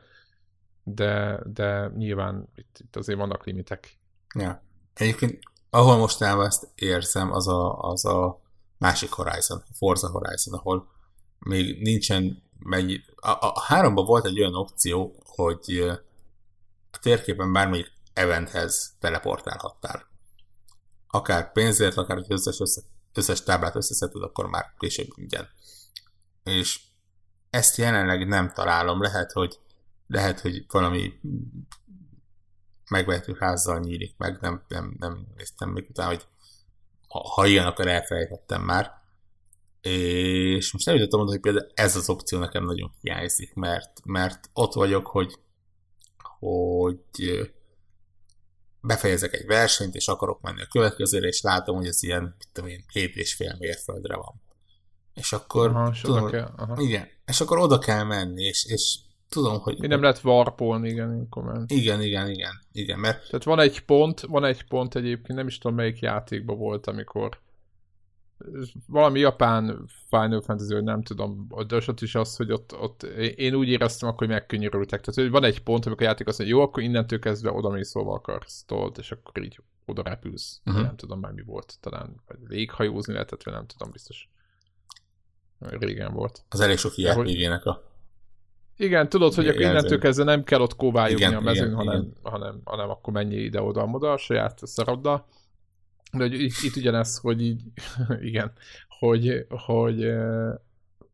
[0.84, 3.98] de, de nyilván itt, itt azért vannak limitek.
[4.36, 4.64] Ja.
[4.94, 8.42] Egyébként, ahol most ezt érzem, az a, az a
[8.78, 10.88] másik Horizon, Forza Horizon, ahol
[11.40, 13.02] még nincsen mennyi...
[13.16, 15.80] A, a, háromban volt egy olyan opció, hogy
[16.92, 20.08] a térképen bármelyik eventhez teleportálhattál.
[21.08, 22.82] Akár pénzért, akár hogy összes, össze,
[23.14, 25.50] összes táblát összeszedted, akkor már később ingyen.
[26.44, 26.80] És
[27.50, 29.02] ezt jelenleg nem találom.
[29.02, 29.60] Lehet, hogy
[30.08, 31.20] lehet, hogy valami
[32.90, 36.26] megvehető házzal nyílik meg, nem, nem, nem néztem még utána, hogy
[37.08, 39.02] ha, ha ilyen, akkor elfelejtettem már.
[40.58, 44.50] És most nem jutottam mondani, hogy például ez az opció nekem nagyon hiányzik, mert, mert
[44.54, 45.40] ott vagyok, hogy,
[46.40, 47.52] hogy
[48.82, 52.70] befejezek egy versenyt, és akarok menni a következőre, és látom, hogy ez ilyen, mit tudom
[52.70, 54.42] én, 7 és fél mérföldre van.
[55.14, 55.70] És akkor...
[55.70, 56.82] Aha, és tudom, kell, aha.
[56.82, 58.98] Igen, és akkor oda kell menni, és, és
[59.30, 59.80] tudom, hogy...
[59.80, 61.72] Mi nem lehet warpolni, igen, komment.
[61.72, 63.28] Igen, igen, igen, igen, mert...
[63.28, 67.46] Tehát van egy pont, van egy pont egyébként, nem is tudom melyik játékban volt, amikor
[68.88, 73.04] valami japán Final Fantasy, hogy nem tudom, de ott is az, hogy ott, ott
[73.36, 75.02] én úgy éreztem akkor, hogy megkönnyörültek.
[75.02, 77.70] Tehát hogy van egy pont, amikor a játék azt mondja, jó, akkor innentől kezdve oda
[77.70, 80.62] mész, szóval akarsz, tolt, és akkor így oda repülsz.
[80.66, 80.84] Uh-huh.
[80.84, 84.30] Nem tudom már mi volt, talán vagy léghajózni lehetett, vagy nem tudom, biztos.
[85.60, 86.44] Régen volt.
[86.50, 87.88] Az elég sok ilyen végének a
[88.78, 92.14] igen, tudod, hogy akkor innentől kezdve nem kell ott kóvályogni a mezőn, igen, hanem, igen.
[92.24, 95.26] Hanem, hanem akkor menj ide-oda-oda a saját szaraddal.
[96.18, 97.62] De hogy itt, itt ugyanez, hogy így,
[98.22, 98.52] igen,
[98.88, 100.04] hogy, hogy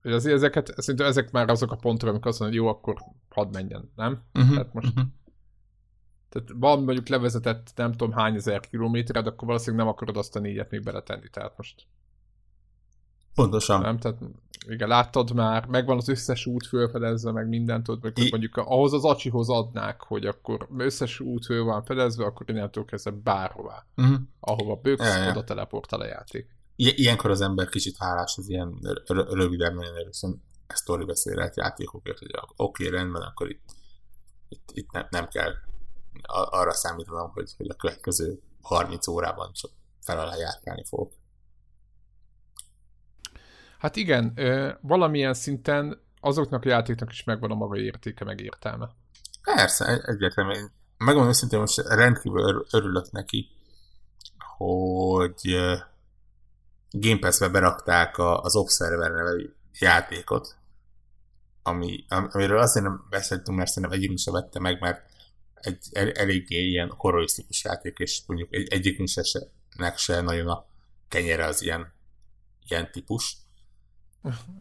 [0.04, 2.96] azért ezeket, szerintem ezek már azok a pontok, amikor azt mondod, hogy jó, akkor
[3.30, 4.24] hadd menjen, nem?
[4.34, 5.04] Uh-huh, tehát most uh-huh.
[6.30, 10.40] tehát van mondjuk levezetett nem tudom hány ezer kilométered, akkor valószínűleg nem akarod azt a
[10.40, 11.88] négyet még beletenni, tehát most
[13.36, 13.82] Pontosan.
[13.82, 14.18] Nem, tehát
[14.68, 18.28] igen, láttad már, megvan az összes út fölfedezve, meg mindent, tudod, meg I...
[18.30, 23.12] mondjuk ahhoz az acsihoz adnák, hogy akkor összes út föl van fedezve, akkor innentől kezdve
[23.12, 24.16] bárhová, uh-huh.
[24.40, 25.30] ahova bőksz, ja, ja.
[25.30, 26.48] oda teleportál a játék.
[26.76, 28.78] I- ilyenkor az ember kicsit hálás az ilyen
[29.30, 33.76] rövidebb, nagyon erősen sztori beszélett játékokért, hogy oké, okay, rendben, akkor itt,
[34.50, 35.52] itt, itt nem, nem kell
[36.50, 39.72] arra számítanom, hogy, hogy a következő 30 órában csak
[40.02, 41.12] fel alá járkálni fogok.
[43.84, 44.34] Hát igen,
[44.82, 48.90] valamilyen szinten azoknak a játéknak is megvan a maga értéke, meg értelme.
[49.42, 50.72] Persze, egyértelműen.
[50.98, 53.50] Megmondom őszintén, most rendkívül örülök neki,
[54.58, 55.56] hogy
[56.92, 60.56] Game Pass-be berakták az Observer nevű játékot,
[61.64, 65.10] ami, amiről azért nem beszéltünk, mert szerintem egyikünk sem vette meg, mert
[65.54, 69.24] egy el, eléggé ilyen horrorisztikus játék, és mondjuk egy, egyikünk se,
[69.96, 70.66] se nagyon a
[71.08, 71.94] kenyere az ilyen,
[72.68, 73.42] ilyen típus.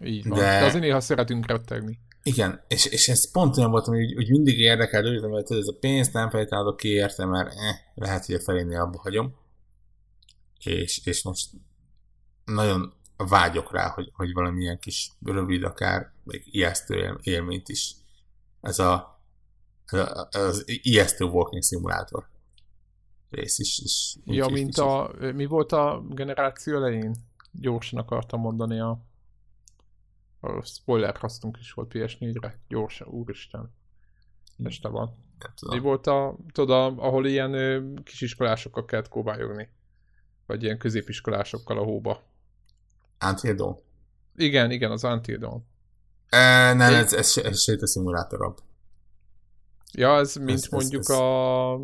[0.04, 0.38] Így van.
[0.38, 1.98] De, De azért néha szeretünk rettegni.
[2.22, 5.76] Igen, és, és ez pont olyan volt, hogy, hogy mindig érdekel, hogy hogy ez a
[5.80, 9.34] pénzt nem feltétlenül ki érte, mert eh, lehet, hogy a felénél abba hagyom.
[10.64, 11.50] És, és most
[12.44, 17.94] nagyon vágyok rá, hogy, hogy valamilyen kis rövid, akár még ijesztő élményt is.
[18.60, 18.92] Ez a,
[19.86, 22.30] a az ijesztő walking simulátor
[23.30, 23.78] rész is.
[23.78, 27.14] is ja, mint a, mi volt a generáció elején?
[27.50, 28.98] Gyorsan akartam mondani a
[30.42, 32.58] a spoiler hasztunk is volt PS4-re.
[32.68, 33.74] Gyorsan, úristen.
[34.64, 35.16] Este van.
[35.70, 39.68] Mi volt a, tudod, ahol ilyen ö, kisiskolásokkal kellett kóvályogni?
[40.46, 42.22] Vagy ilyen középiskolásokkal a hóba.
[43.24, 43.76] Until Dawn.
[44.36, 45.64] Igen, igen, az Until Dawn.
[46.28, 48.58] E, nem, ez, ez, ez, ez sétaszimulátorabb.
[49.92, 51.16] Ja, ez mint ez, mondjuk ez, ez...
[51.16, 51.76] a...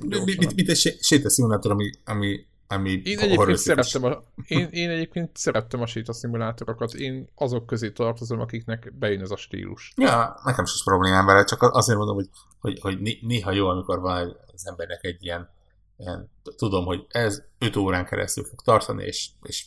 [0.00, 5.80] Mint, mint egy sétaszimulátor, ami, ami ami én egyébként, szerettem a, én, én egyébként szerettem
[5.80, 6.94] a séta szimulátorokat.
[6.94, 9.92] Én azok közé tartozom, akiknek bejön ez a stílus.
[9.96, 12.28] Ja, nekem is problémám vele, csak azért mondom, hogy,
[12.60, 15.50] hogy, hogy néha jó, amikor van az embernek egy ilyen,
[15.96, 19.66] ilyen tudom, hogy ez 5 órán keresztül fog tartani, és, és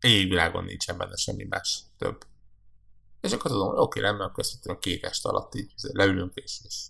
[0.00, 2.26] égvilágon nincsen benne semmi más több.
[3.20, 6.60] És akkor tudom, hogy oké, rendben, akkor ezt a két est alatt így leülünk, és,
[6.64, 6.86] és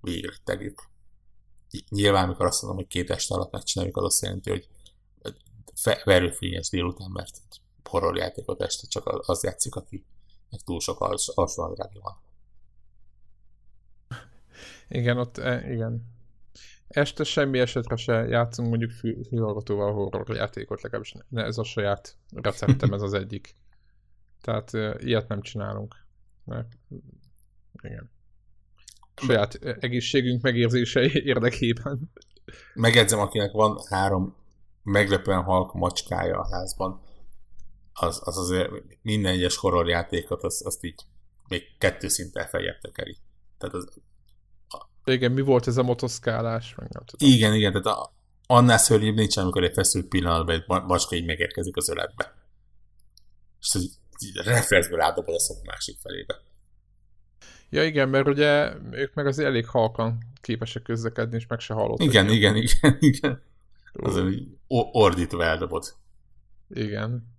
[0.00, 0.82] végre tegyük.
[1.88, 4.68] Nyilván, amikor azt mondom, hogy két est alatt megcsináljuk, az azt jelenti, hogy
[6.04, 7.40] verőfényes délután, mert
[7.84, 10.04] horrorjátékot este csak az játszik, aki
[10.64, 11.32] túl sok alsó
[12.02, 12.22] van.
[14.88, 16.12] Igen, ott, e, igen.
[16.88, 22.92] Este semmi esetre se játszunk mondjuk fülhallgatóval horror játékot, legalábbis ne, ez a saját receptem,
[22.92, 23.56] ez az egyik.
[24.40, 25.96] Tehát e, ilyet nem csinálunk.
[26.44, 26.78] Mert,
[27.82, 28.10] igen.
[29.16, 31.00] Saját egészségünk megérzése
[31.32, 32.12] érdekében.
[32.74, 34.36] Megjegyzem, akinek van három
[34.82, 37.00] meglepően halk macskája a házban,
[37.92, 38.70] az, az azért
[39.02, 41.02] minden egyes horrorjátékot, azt, azt így
[41.48, 43.16] még kettő szinten feljebb tekeri.
[43.58, 43.88] Tehát az,
[45.04, 46.74] igen, mi volt ez a motoszkálás?
[46.74, 47.30] Meg nem tudom.
[47.30, 48.12] Igen, igen, tehát a,
[48.46, 52.34] annál szörnyűbb nincs, amikor egy feszült pillanatban egy macska így megérkezik az öletbe.
[53.60, 56.40] És így, így reflexből átdobod a szok másik felébe.
[57.70, 62.00] Ja igen, mert ugye ők meg azért elég halkan képesek közlekedni, és meg se hallott.
[62.00, 63.42] Igen, igen, igen, igen.
[63.92, 64.22] Az,
[64.92, 65.94] ordítva eldobod.
[66.70, 67.32] Igen.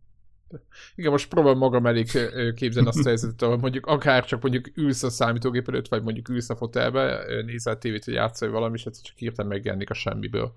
[0.95, 2.11] Igen, most próbálom magam elég
[2.55, 6.29] képzelni azt a helyzetet, ahol mondjuk akár csak mondjuk ülsz a számítógép előtt, vagy mondjuk
[6.29, 10.53] ülsz a fotelbe, nézel a tévét, hogy játszol valami, és csak hirtelen megjelenik a semmiből.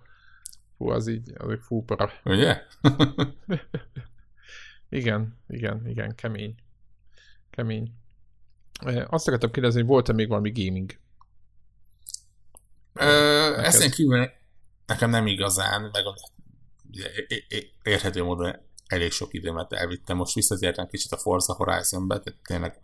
[0.76, 2.10] Fú, az így, az egy fú para.
[2.24, 2.62] Ugye?
[4.88, 6.54] igen, igen, igen, kemény.
[7.50, 7.92] Kemény.
[9.08, 10.98] Azt akartam kérdezni, hogy volt-e még valami gaming?
[12.92, 14.30] Ö, ezen kívül
[14.86, 16.04] nekem nem igazán, meg
[17.82, 18.56] érthető módon
[18.86, 20.16] elég sok időmet elvittem.
[20.16, 22.80] Most visszatértem kicsit a Forza Horizon-be, tehát tényleg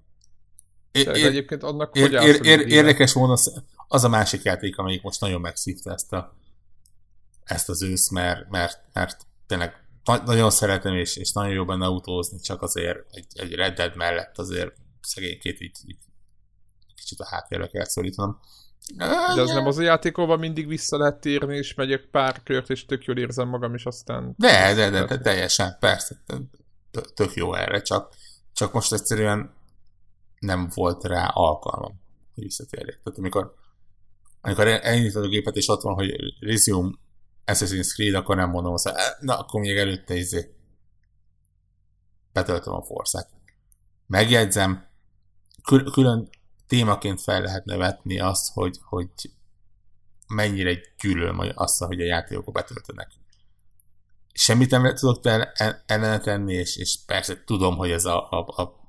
[0.92, 5.03] ér, ér, egyébként annak ér, ér, ér, érdekes módon az, az a másik játék, amelyik
[5.03, 6.34] most nagyon megszívta ezt, a,
[7.45, 9.84] ezt az ősz, mert, mert, mert tényleg
[10.24, 14.38] nagyon szeretem, és, és nagyon jó benne autózni, csak azért egy, egy Red Dead mellett
[14.38, 14.74] azért
[15.05, 15.98] szegénykét így, így
[16.94, 18.40] kicsit a háttérbe kell szólítanom.
[18.96, 22.84] De az nem az a játékóban mindig vissza lehet térni, és megyek pár kört, és
[22.84, 24.34] tök jól érzem magam, és aztán...
[24.36, 26.22] De, de, de, de teljesen, persze,
[27.14, 28.14] tök jó erre, csak,
[28.52, 29.55] csak most egyszerűen
[30.38, 32.00] nem volt rá alkalmam,
[32.34, 33.00] hogy visszatérjek.
[33.02, 33.55] Tehát amikor,
[34.40, 36.92] amikor elindítod a gépet, és ott van, hogy Resume
[37.46, 40.55] Assassin's Creed, akkor nem mondom azt, na, akkor még előtte izé
[42.32, 43.28] betöltöm a forszát.
[44.07, 44.86] Megjegyzem,
[45.92, 46.28] külön
[46.66, 49.08] témaként fel lehetne vetni azt, hogy, hogy
[50.28, 53.12] mennyire gyűlölöm azt, hogy a játékok betöltenek.
[54.32, 55.26] Semmit nem tudok
[55.86, 58.82] ellene tenni, és, és persze tudom, hogy ez a, a, a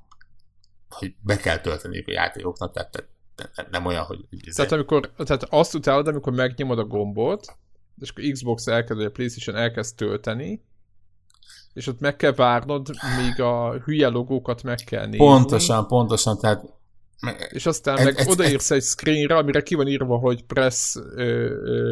[0.90, 4.26] hogy be kell tölteni a játékoknak, tehát, tehát nem olyan, hogy...
[4.56, 7.58] Tehát, amikor, tehát azt utálod, amikor megnyomod a gombot,
[8.00, 10.64] és akkor Xbox elkezd, vagy a Playstation elkezd tölteni,
[11.76, 15.18] és ott meg kell várnod, míg a hülye logókat meg kell nézni.
[15.18, 16.64] Pontosan, pontosan, tehát
[17.50, 21.04] és aztán meg ez, odaírsz egy screenre, amire ki van írva, hogy press uh,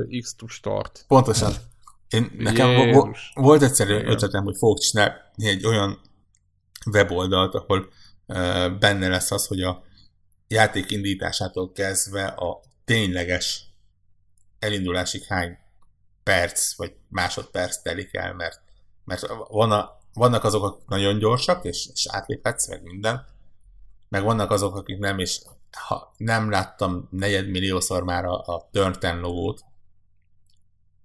[0.09, 1.05] uh, X to start.
[1.07, 1.53] Pontosan.
[2.09, 3.31] Én, nekem Jézus.
[3.36, 5.99] volt egyszerű ötletem, hogy fogok csinálni egy olyan
[6.91, 7.89] weboldalt, ahol
[8.27, 9.84] uh, benne lesz az, hogy a
[10.47, 13.65] játék indításától kezdve a tényleges
[14.59, 15.57] elindulásig hány
[16.23, 18.61] perc vagy másodperc telik el, mert,
[19.04, 23.26] mert van a, vannak azok, akik nagyon gyorsak, és, és átléphetsz, meg minden,
[24.10, 25.41] meg vannak azok, akik nem, és
[25.72, 29.64] ha nem láttam negyedmilliószor már a, a Turn 10 logót,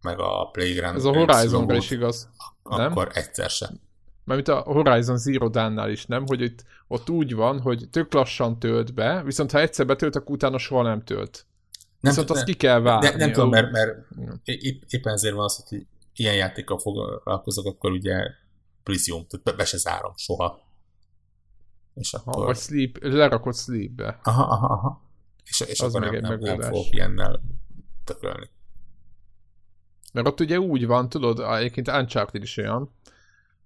[0.03, 2.29] meg a Playground Ez a horizon is igaz,
[2.63, 2.91] nem?
[2.91, 3.81] Akkor egyszer sem.
[4.25, 6.27] Mert a Horizon Zero Dawn-nál is, nem?
[6.27, 10.35] Hogy itt, ott úgy van, hogy tök lassan tölt be, viszont ha egyszer betölt, akkor
[10.35, 11.47] utána soha nem tölt.
[12.01, 13.09] Nem, viszont azt ki kell várni.
[13.09, 13.99] Nem, nem tudom, mert, mert
[14.45, 15.87] épp, éppen ezért van az, hogy
[16.19, 18.31] ilyen játékkal foglalkozok, akkor ugye
[18.83, 20.61] Prisium, tehát be se zárom soha.
[21.95, 22.35] És akkor...
[22.35, 24.19] Ha, vagy sleep, lerakod sleepbe.
[24.23, 25.03] Aha, aha, aha.
[25.45, 27.41] És, és az akkor nem, nem, nem fogok ilyennel
[28.05, 28.49] tökölni.
[30.12, 32.91] Mert ott ugye úgy van, tudod, egyébként Uncharted is olyan,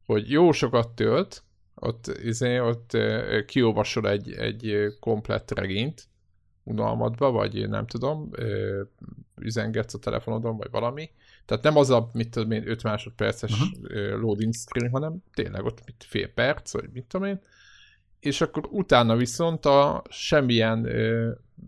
[0.07, 1.45] hogy jó sokat tölt,
[1.75, 2.97] ott, izé, ott
[3.47, 6.09] kiolvasol egy, egy komplett regényt
[6.65, 8.31] unalmadba, vagy nem tudom,
[9.37, 11.11] üzengetsz a telefonodon, vagy valami.
[11.45, 14.21] Tehát nem az a, mit tudom én, 5 másodperces uh-huh.
[14.21, 17.41] loading screen, hanem tényleg ott mit, fél perc, vagy mit tudom én,
[18.23, 20.79] és akkor utána viszont a semmilyen,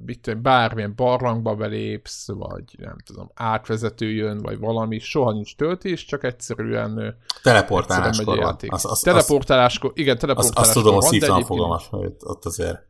[0.04, 6.04] mit tudom, bármilyen barlangba belépsz, vagy nem tudom, átvezető jön, vagy valami, soha nincs töltés,
[6.04, 8.56] csak egyszerűen teleportáláskor van.
[8.66, 12.86] Az, az, teleportáláskor, igen, teleportáláskor azt, azt tudom, a szívtam fogalmat, hogy ott azért.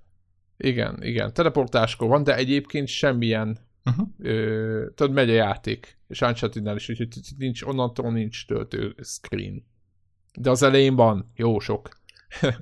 [0.56, 4.08] Igen, igen, teleportáláskor van, de egyébként semmilyen uh-huh.
[4.18, 7.08] ö, tudod, megy a játék, és uncharted is, úgyhogy
[7.38, 9.64] nincs, onnantól nincs töltő screen.
[10.38, 11.88] De az elején van, jó sok.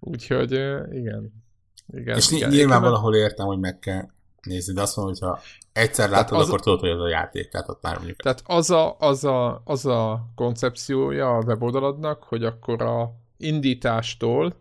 [0.00, 1.44] Úgyhogy igen.
[1.92, 4.08] igen és igen, nyilván igen, valahol értem, hogy meg kell
[4.42, 5.40] nézni, de azt mondom, hogy ha
[5.72, 7.48] egyszer látod, az, akkor tudod, hogy az a játék.
[7.48, 8.22] Tehát ott már mondjuk...
[8.22, 14.56] Tehát az a, az, a, az a koncepciója a weboldaladnak, hogy akkor a indítástól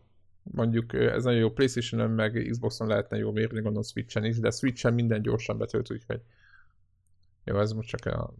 [0.52, 4.94] mondjuk ez nagyon jó Playstation-ön, meg Xbox-on lehetne jó mérni, gondolom Switch-en is, de Switch-en
[4.94, 6.22] minden gyorsan betölt, úgyhogy
[7.44, 8.34] jó, ez most csak a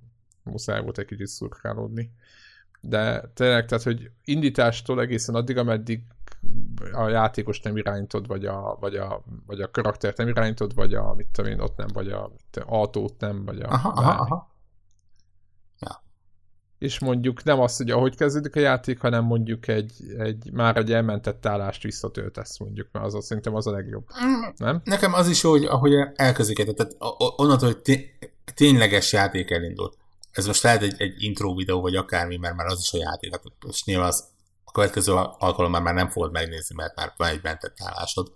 [0.44, 2.12] muszáj volt egy kicsit szurkálódni.
[2.82, 6.04] De tényleg, tehát, hogy indítástól egészen addig, ameddig
[6.92, 11.14] a játékos nem irányítod, vagy a, vagy a, vagy a karaktert nem irányítod, vagy a,
[11.14, 12.32] mit tudom én, ott nem, vagy a
[12.66, 13.68] autót nem, vagy a...
[13.68, 14.55] Aha, aha, aha.
[16.78, 20.92] És mondjuk nem az, hogy ahogy kezdődik a játék, hanem mondjuk egy, egy már egy
[20.92, 24.06] elmentett állást visszatöltesz, mondjuk, mert az, szerintem az a legjobb.
[24.58, 24.82] Nem?
[24.84, 26.96] Nekem az is jó, hogy ahogy elkezdődik, tehát
[27.36, 28.10] onnantól, hogy
[28.56, 29.94] tényleges játék elindul.
[30.32, 33.32] Ez most lehet egy, egy intro videó, vagy akármi, mert már az is a játék.
[33.32, 34.28] Hát most nyilván az
[34.64, 38.32] a következő alkalommal már nem fogod megnézni, mert már van egy mentett állásod.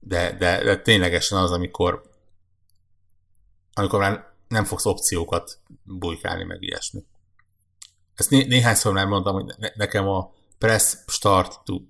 [0.00, 2.02] De, de, de ténylegesen az, amikor
[3.78, 7.04] amikor már nem fogsz opciókat bujkálni, meg ilyesmi.
[8.18, 11.80] Ezt né- néhányszor már mondtam, hogy ne- nekem a press start to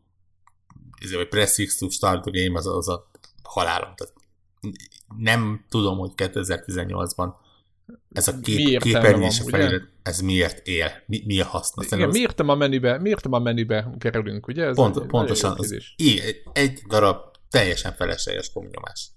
[1.12, 3.11] vagy press X to start the game az, az a
[3.43, 3.95] halálom.
[3.95, 4.14] Tehát
[5.18, 7.33] nem tudom, hogy 2018-ban
[8.12, 10.91] ez a kép, képernyős felirat, ez miért él?
[11.07, 11.85] Mi, mi a haszna?
[11.85, 14.64] Igen, miért a menübe, miért a menübe kerülünk, ugye?
[14.64, 19.11] Ez Pont, egy, pontosan, az, egy, egy darab teljesen felesleges komnyomás.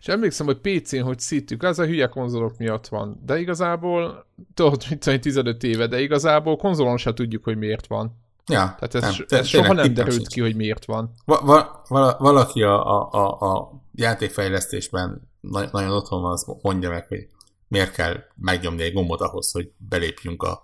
[0.00, 3.22] És emlékszem, hogy PC-n, hogy szítük, az a hülye konzolok miatt van.
[3.24, 8.24] De igazából, tudod, mint 15 éve, de igazából konzolon se tudjuk, hogy miért van.
[8.46, 10.32] Ja, Tehát ez, nem, ez soha nem derült sincs.
[10.32, 11.14] ki, hogy miért van.
[11.24, 15.28] Va, va, vala, valaki a, a, a, a játékfejlesztésben
[15.72, 17.28] nagyon otthon van, azt mondja meg, hogy
[17.68, 20.62] miért kell megnyomni egy gombot ahhoz, hogy belépjünk a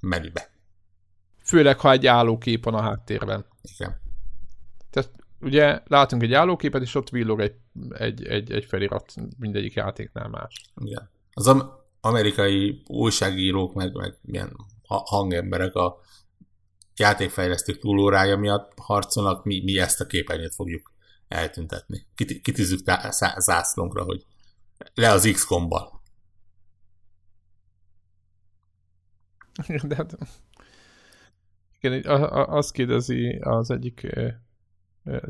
[0.00, 0.50] menübe.
[1.42, 3.44] Főleg, ha egy állókép van a háttérben.
[3.62, 4.00] Igen.
[4.90, 5.10] Tehát
[5.40, 7.54] ugye látunk egy állóképet, és ott villog egy,
[7.90, 10.60] egy, egy, egy felirat mindegyik játéknál más.
[10.76, 11.10] Igen.
[11.32, 11.70] Az am-
[12.00, 14.56] amerikai újságírók, meg, meg milyen
[14.86, 16.00] hangemberek a
[16.96, 20.92] játékfejlesztők túlórája miatt harcolnak, mi, mi ezt a képernyőt fogjuk
[21.28, 22.06] eltüntetni.
[22.14, 22.90] Kit, kitűzzük
[23.38, 24.26] zászlónkra, hogy
[24.94, 26.02] le az X-kombbal.
[29.88, 30.18] De hát,
[31.80, 34.06] igen, azt kérdezi az egyik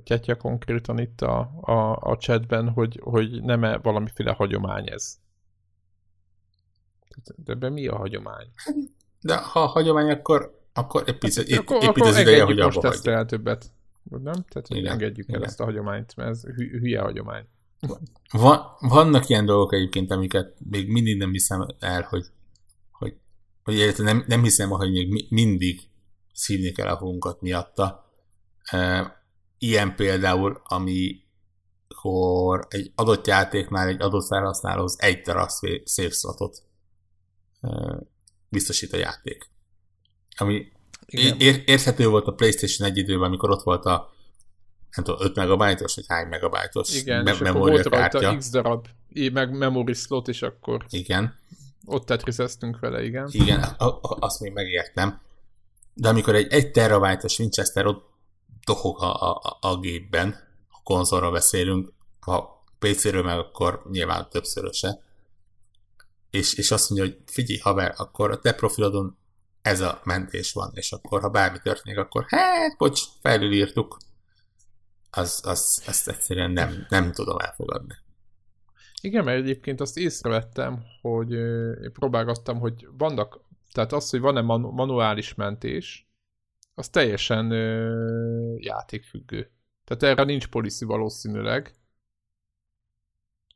[0.05, 5.19] tyetja konkrétan itt a, a, a chatben, hogy, hogy nem-e valamiféle hagyomány ez.
[7.37, 8.47] De ebben mi a hagyomány?
[9.21, 12.57] De ha a hagyomány, akkor, akkor épp, hát, épp, akkor, épp akkor az ideje, hogy
[12.57, 13.71] most ezt el többet.
[14.03, 14.45] Nem?
[14.49, 15.41] Tehát igen, engedjük igen.
[15.41, 17.45] el ezt a hagyományt, mert ez hülye hagyomány.
[18.33, 22.25] Van, vannak ilyen dolgok egyébként, amiket még mindig nem hiszem el, hogy,
[22.91, 23.17] hogy,
[23.63, 25.81] hogy nem, nem hiszem, hogy még mindig
[26.33, 28.11] szívni kell a hunkat miatta.
[29.59, 35.49] Ilyen például, amikor egy adott játéknál egy adott felhasználóhoz egy darab
[35.85, 36.63] save slotot
[38.49, 39.51] biztosít a játék.
[40.37, 40.73] Ami
[41.07, 44.15] ér, érthető volt a PlayStation egy időben, amikor ott volt a
[44.97, 48.87] nem tudom, 5 megabájtos, vagy hány megabájtos Igen, me- és akkor volt rajta x darab
[49.33, 51.35] meg memory slot, és akkor igen.
[51.85, 53.29] ott tetrizeztünk vele, igen.
[53.31, 55.21] Igen, a, a, azt még megértem.
[55.95, 58.09] De amikor egy 1 terabájtos Winchester ott
[58.67, 60.37] dohog a, a, a gépben,
[60.71, 65.01] a konzolra beszélünk, ha PC-ről meg akkor nyilván többszöröse,
[66.31, 69.17] és, és azt mondja, hogy figyelj haver, akkor a te profilodon
[69.63, 73.97] ez a mentés van, és akkor ha bármi történik, akkor hát, bocs, felülírtuk,
[75.11, 77.95] az, az, azt egyszerűen nem, nem tudom elfogadni.
[79.01, 83.41] Igen, mert egyébként azt észrevettem, hogy én próbálgattam, hogy vannak,
[83.73, 86.06] tehát az, hogy van-e manu- manuális mentés,
[86.79, 89.51] az teljesen ö, játékfüggő.
[89.85, 91.75] Tehát erre nincs policy valószínűleg.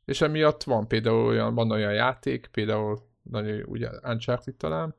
[0.05, 4.95] És emiatt van például olyan, van olyan játék, például nagyon ugye Uncharted talán,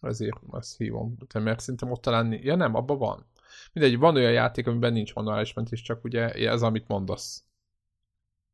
[0.00, 3.26] ezért azt hívom, mert szerintem ott talán, ja nem, abban van.
[3.72, 7.44] Mindegy, van olyan játék, amiben nincs manuális mentés, csak ugye ez, amit mondasz.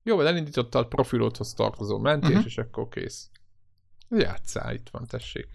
[0.02, 2.46] Jó, elindítottad profilodhoz tartozó mentés, uh-huh.
[2.46, 3.30] és akkor kész.
[4.10, 5.48] Játszál, itt van, tessék.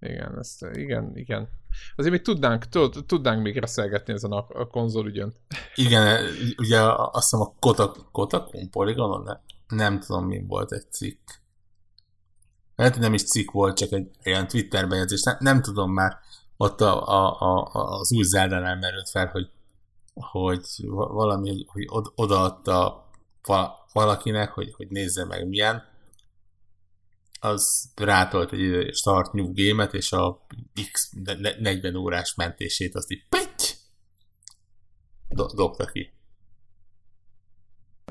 [0.00, 1.48] Igen, ezt, igen, igen.
[1.96, 2.64] Azért még tudnánk,
[3.06, 5.34] tudnánk még reszelgetni ezen a, a konzol ügyön.
[5.74, 6.24] Igen,
[6.58, 9.36] ugye azt hiszem a Kotak, Kotakon, Polygonon, ne,
[9.76, 11.28] nem tudom mi volt egy cikk.
[12.76, 16.18] Lehet, nem is cikk volt, csak egy olyan Twitter bejegyzés, nem, nem tudom már
[16.56, 19.50] ott a, a, a, az új Zeldánál merült fel, hogy,
[20.14, 23.04] hogy valami, hogy odaadta
[23.92, 25.82] valakinek, hogy, hogy nézze meg milyen,
[27.40, 30.46] az rátolt egy start new game és a
[30.92, 31.12] X
[31.58, 33.72] 40 órás mentését azt így pitty,
[35.28, 36.12] do- dobta ki.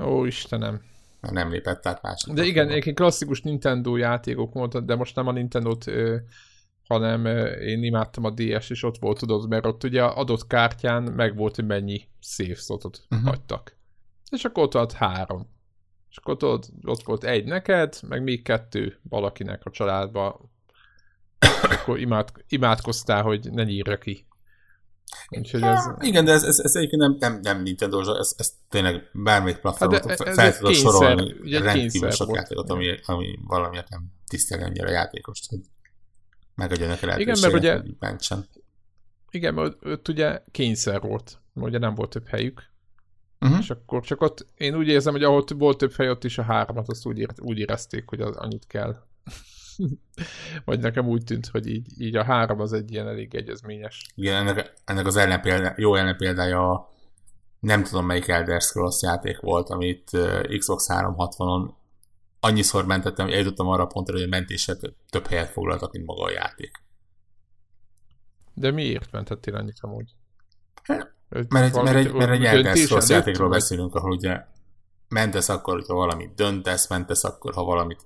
[0.02, 0.82] Ó, Istenem.
[1.20, 2.32] Nem lépett át másik.
[2.32, 5.90] De igen, egyébként klasszikus Nintendo játékok voltak, de most nem a Nintendo-t,
[6.88, 7.26] hanem
[7.60, 11.54] én imádtam a DS, és ott volt, tudod, mert ott ugye adott kártyán meg volt,
[11.54, 13.28] hogy mennyi save slotot uh-huh.
[13.28, 13.76] hagytak.
[14.30, 15.54] És akkor ott volt három.
[16.16, 20.50] És akkor ott, ott volt egy neked, meg még kettő valakinek a családba.
[21.62, 24.26] akkor imád, imádkoztál, hogy ne nyírja ki.
[25.28, 25.84] Úgyhogy ez...
[26.00, 30.04] Igen, de ez, ez, ez egyébként nem, nem, nem Nintendo, ez, ez tényleg bármelyik platformot
[30.04, 35.48] hát fel tudod sorolni rendkívül sok játékot, ami, ami valamiért nem tisztel annyira a játékost,
[35.48, 35.60] hogy
[36.54, 38.46] megadja neki lehetőséget, igen, mert ugye, hogy mentsen.
[39.30, 42.74] Igen, mert ott ugye kényszer volt, ugye nem volt több helyük,
[43.40, 43.58] uh-huh.
[43.58, 46.42] és akkor csak ott, én úgy érzem, hogy ahol volt több hely, ott is a
[46.42, 48.96] háromat azt úgy, úgy érezték, hogy az annyit kell.
[50.64, 54.06] Vagy nekem úgy tűnt, hogy így, így a három az egy ilyen elég egyezményes.
[54.14, 56.88] Igen, ennek, ennek az ellenpélda, jó ellenpéldája a
[57.60, 61.70] nem tudom melyik Elder Scrolls játék volt, amit uh, Xbox 360-on
[62.40, 64.76] annyiszor mentettem, hogy eljutottam arra a pontra, hogy a mentések
[65.10, 66.70] több helyet foglaltak, mint maga a játék.
[68.54, 70.14] De miért mentettél annyit amúgy?
[70.82, 71.14] Hát,
[71.48, 74.40] mert, egy, mert, egy, mert egy Elder Scrolls játékról beszélünk, ahol ugye
[75.08, 78.00] mentesz akkor, hogyha valamit döntesz, mentesz akkor, ha valamit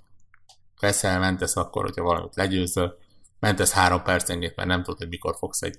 [0.81, 2.99] veszel, mentesz akkor, hogyha valamit legyőzöl,
[3.39, 5.78] mentesz három percenként, mert nem tudod, hogy mikor fogsz egy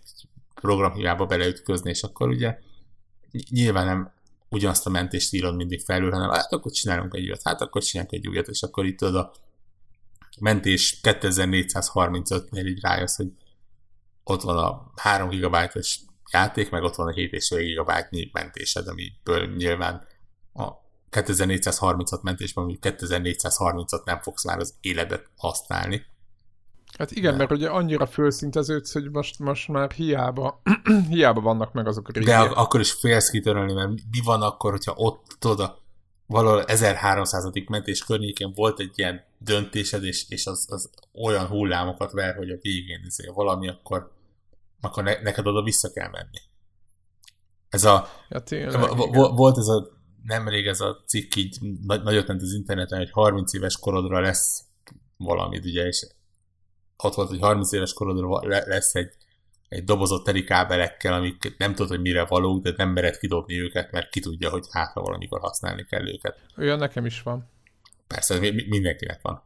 [0.62, 2.58] programhibába beleütközni, és akkor ugye
[3.49, 4.12] nyilván nem
[4.49, 8.14] ugyanazt a mentést írod mindig felül, hanem hát akkor csinálunk egy újat, hát akkor csinálunk
[8.14, 9.32] egy újat, és akkor itt a
[10.39, 13.32] mentés 2435-nél így rájössz, hogy
[14.24, 15.99] ott van a 3 GB-os
[16.32, 20.07] játék, meg ott van a 7,5 GB mentésed, amiből nyilván
[20.53, 20.71] a
[21.09, 26.05] 2436 mentésben, ami 2430-at nem fogsz már az életet használni.
[26.97, 27.38] Hát igen, de.
[27.38, 30.61] mert ugye annyira fölszinteződsz, hogy most, most már hiába,
[31.09, 32.38] hiába vannak meg azok a régiek.
[32.38, 35.79] De ak- akkor is félsz kitörölni, mert mi van akkor, hogyha ott tudod,
[36.25, 37.49] valahol 1300.
[37.67, 40.89] mentés környékén volt egy ilyen döntésed, és, és az, az
[41.23, 44.11] olyan hullámokat ver, hogy a végén izé, valami, akkor,
[44.82, 46.39] akkor ne, neked oda vissza kell menni.
[47.69, 49.88] Ez a, ja, tényleg, volt ez a
[50.23, 54.63] nemrég ez a cikk így nagy, nagyot ment az interneten, hogy 30 éves korodra lesz
[55.17, 56.07] valami, ugye, és
[56.97, 59.13] ott volt, hogy 30 éves korodra lesz egy,
[59.69, 63.91] egy dobozott teli kábelekkel, amik nem tudod, hogy mire valók, de nem mered kidobni őket,
[63.91, 66.39] mert ki tudja, hogy hát, ha valamikor használni kell őket.
[66.57, 67.49] Olyan nekem is van.
[68.07, 69.43] Persze, mindenkinek van.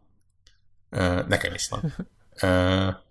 [1.27, 1.93] Nekem is van.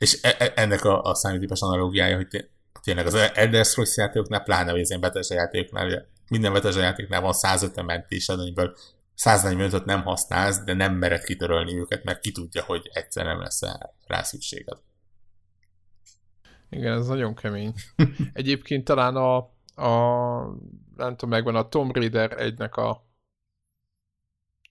[0.00, 2.48] és e, e, ennek a, a számítógépes analógiája, hogy
[2.82, 7.32] tényleg az Elder Scrolls játékoknál, pláne az ilyen betes játékoknál, ugye minden Bethesda játéknál van
[7.32, 8.76] 150 mentésed, amiből
[9.16, 13.60] 145-öt nem használsz, de nem mered kitörölni őket, mert ki tudja, hogy egyszer nem lesz
[14.06, 14.78] rá szükséged.
[16.70, 17.74] Igen, ez nagyon kemény.
[18.32, 19.36] Egyébként talán a,
[19.84, 19.90] a
[20.96, 23.09] nem tudom, megvan a Tomb Raider 1-nek a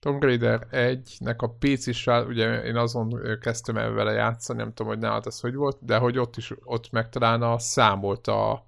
[0.00, 5.00] Tomb Raider 1-nek a pc ugye én azon kezdtem el vele játszani, nem tudom, hogy
[5.00, 8.66] nálad ez hogy volt, de hogy ott is, ott meg talán a számolt a,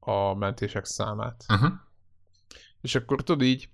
[0.00, 1.44] a mentések számát.
[1.48, 1.72] Uh-huh.
[2.80, 3.68] És akkor tudod így,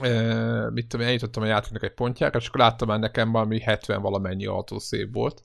[0.00, 4.02] e, mit tudom, eljutottam a játéknak egy pontjára, és akkor láttam már nekem valami 70
[4.02, 5.42] valamennyi autószép volt.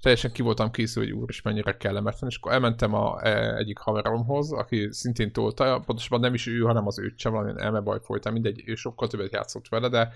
[0.00, 3.78] Teljesen ki voltam készül, hogy úr is mennyire kellemetlen, és akkor elmentem a, e, egyik
[3.78, 8.32] haveromhoz, aki szintén tolta, pontosabban nem is ő, hanem az őt sem, valami elmebaj folytán,
[8.32, 10.12] mindegy, ő sokkal többet játszott vele, de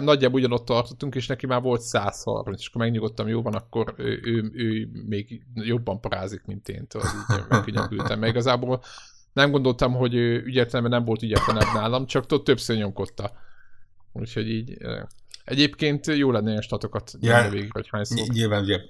[0.00, 4.20] nagyjából ugyanott tartottunk, és neki már volt 130, és akkor megnyugodtam, jó van, akkor ő,
[4.24, 8.18] ő, ő még jobban parázik, mint én, tudod, így megkönnyebbültem.
[8.18, 8.82] Meg igazából
[9.32, 13.32] nem gondoltam, hogy ő ügyetlenben nem volt ügyetlenebb nálam, csak ott többször nyomkodta.
[14.12, 14.76] Úgyhogy így...
[15.44, 18.26] Egyébként jó lenne ilyen statokat ja, végig, hogy hányszor.
[18.26, 18.80] Nyilván ugye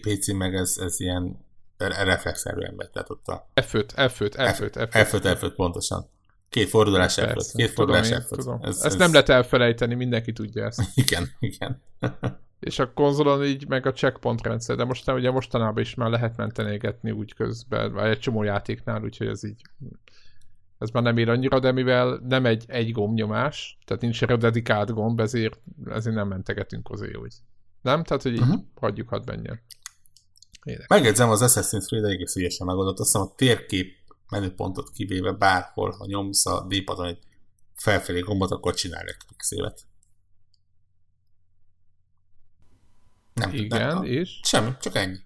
[0.00, 1.44] PC meg ez, ez ilyen
[1.76, 3.48] reflexzerűen megy, tehát ott a...
[3.54, 4.88] F5, F5, F5, F5.
[4.92, 6.08] F5, F5, pontosan.
[6.48, 8.28] Két fordulás F5, két fordulás F5.
[8.28, 8.58] Tudom.
[8.62, 8.94] Ez, ezt ez...
[8.94, 10.80] nem lehet elfelejteni, mindenki tudja ezt.
[11.04, 11.82] Igen, igen.
[12.60, 16.36] és a konzolon így meg a checkpoint rendszer, de most ugye mostanában is már lehet
[16.36, 19.60] mentenégetni úgy közben, vagy egy csomó játéknál, úgyhogy ez így
[20.82, 24.92] ez már nem ér annyira, de mivel nem egy, egy gombnyomás, tehát nincs erre dedikált
[24.92, 27.34] gomb, ezért, ezért nem mentegetünk azért úgy.
[27.82, 28.04] Nem?
[28.04, 28.60] Tehát, hogy így uh-huh.
[28.74, 29.60] hagyjuk, hadd menjen.
[30.88, 32.98] Megjegyzem, az Assassin's Creed egész ügyesen megoldott.
[32.98, 33.96] Azt hiszem a térkép
[34.28, 36.72] menüpontot kivéve bárhol, ha nyomsz a d
[37.04, 37.18] egy
[37.74, 39.80] felfelé gombot, akkor csinál egy pixélet.
[43.34, 44.40] Nem, Igen, nem, és?
[44.42, 45.18] Semmi, csak ennyi.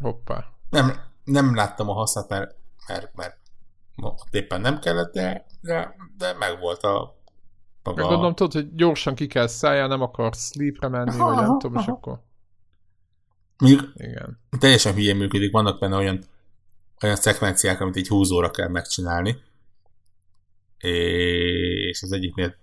[0.00, 0.44] Hoppá.
[0.70, 2.56] Nem, nem láttam a hasznát, mert,
[2.86, 3.38] mert, mert
[3.96, 7.17] ott éppen nem kellett, de, de, de meg volt a
[7.88, 8.00] maga...
[8.00, 11.58] Meg gondolom, tudod, hogy gyorsan ki kell szálljál, nem akar sleepre menni, aha, vagy nem
[11.58, 11.82] tudom, aha.
[11.82, 12.20] és akkor...
[13.58, 14.40] Még Igen.
[14.58, 16.24] teljesen hülyén működik, vannak benne olyan
[17.02, 19.42] olyan szekvenciák, amit egy húzóra kell megcsinálni,
[20.78, 22.56] és az egyiknél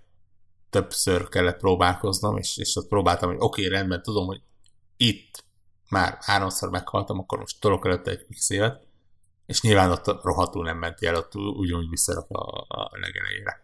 [0.70, 4.40] többször kellett próbálkoznom, és, és ott próbáltam, hogy oké, okay, rendben, tudom, hogy
[4.96, 5.44] itt
[5.88, 8.86] már háromszor meghaltam, akkor most tolok előtte egy fix évet,
[9.46, 13.60] és nyilván ott rohadtul nem ment el, ott ugyanúgy visszarak a, a legelejére.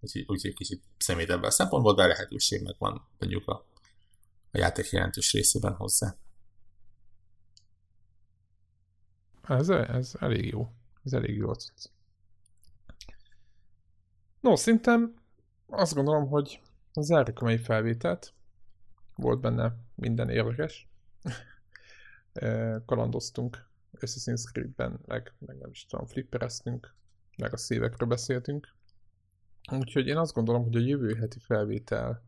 [0.00, 3.66] Úgyhogy, úgyhogy kicsit szemét ebben a szempontból, de lehetőség meg van mondjuk a,
[4.50, 6.16] a játék jelentős részében hozzá.
[9.42, 10.72] Ez, ez elég jó.
[11.04, 11.52] Ez elég jó.
[14.40, 15.14] No, szerintem
[15.66, 16.60] azt gondolom, hogy
[16.92, 18.32] zárjuk a mai felvételt.
[19.14, 20.88] Volt benne minden érdekes.
[22.86, 26.94] Kalandoztunk Assassin's Creed-ben, meg, meg nem is tudom, flippereztünk,
[27.36, 28.74] meg a szívekről beszéltünk.
[29.70, 32.22] Úgyhogy én azt gondolom, hogy a jövő heti felvétel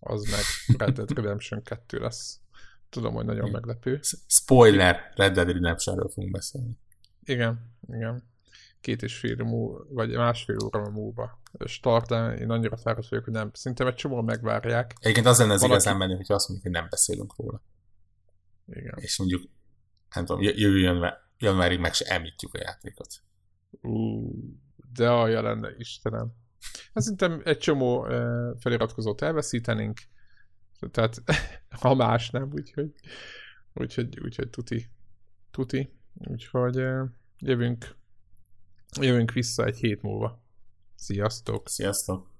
[0.00, 0.40] az meg
[0.80, 2.40] Red Dead Redemption 2 lesz.
[2.88, 4.00] Tudom, hogy nagyon meglepő.
[4.26, 6.78] Spoiler, Red Dead Redemptionről fogunk beszélni.
[7.24, 8.22] Igen, igen.
[8.80, 13.32] Két és fél múlva, vagy másfél óra múlva start, de én annyira fáradt vagyok, hogy
[13.32, 13.50] nem.
[13.52, 14.94] Szerintem egy csomó megvárják.
[15.00, 15.80] Egyébként az lenne az Valaki...
[15.80, 17.62] igazán menő, hogy azt mondjuk, hogy nem beszélünk róla.
[18.66, 18.94] Igen.
[18.96, 19.42] És mondjuk,
[20.14, 23.14] nem tudom, jövő január, januárig meg se említjük a játékot.
[23.70, 24.34] Uh,
[24.92, 26.34] de alja lenne, Istenem.
[26.94, 28.06] Hát szerintem egy csomó
[28.58, 30.00] feliratkozót elveszítenénk,
[30.90, 31.22] tehát
[31.80, 32.92] ha más nem, úgyhogy,
[33.74, 34.86] úgyhogy, úgyhogy tuti.
[35.50, 35.90] Tuti.
[36.14, 36.74] Úgyhogy
[37.38, 37.96] jövünk,
[39.00, 40.42] jövünk vissza egy hét múlva.
[40.94, 41.68] Sziasztok!
[41.68, 42.35] Sziasztok!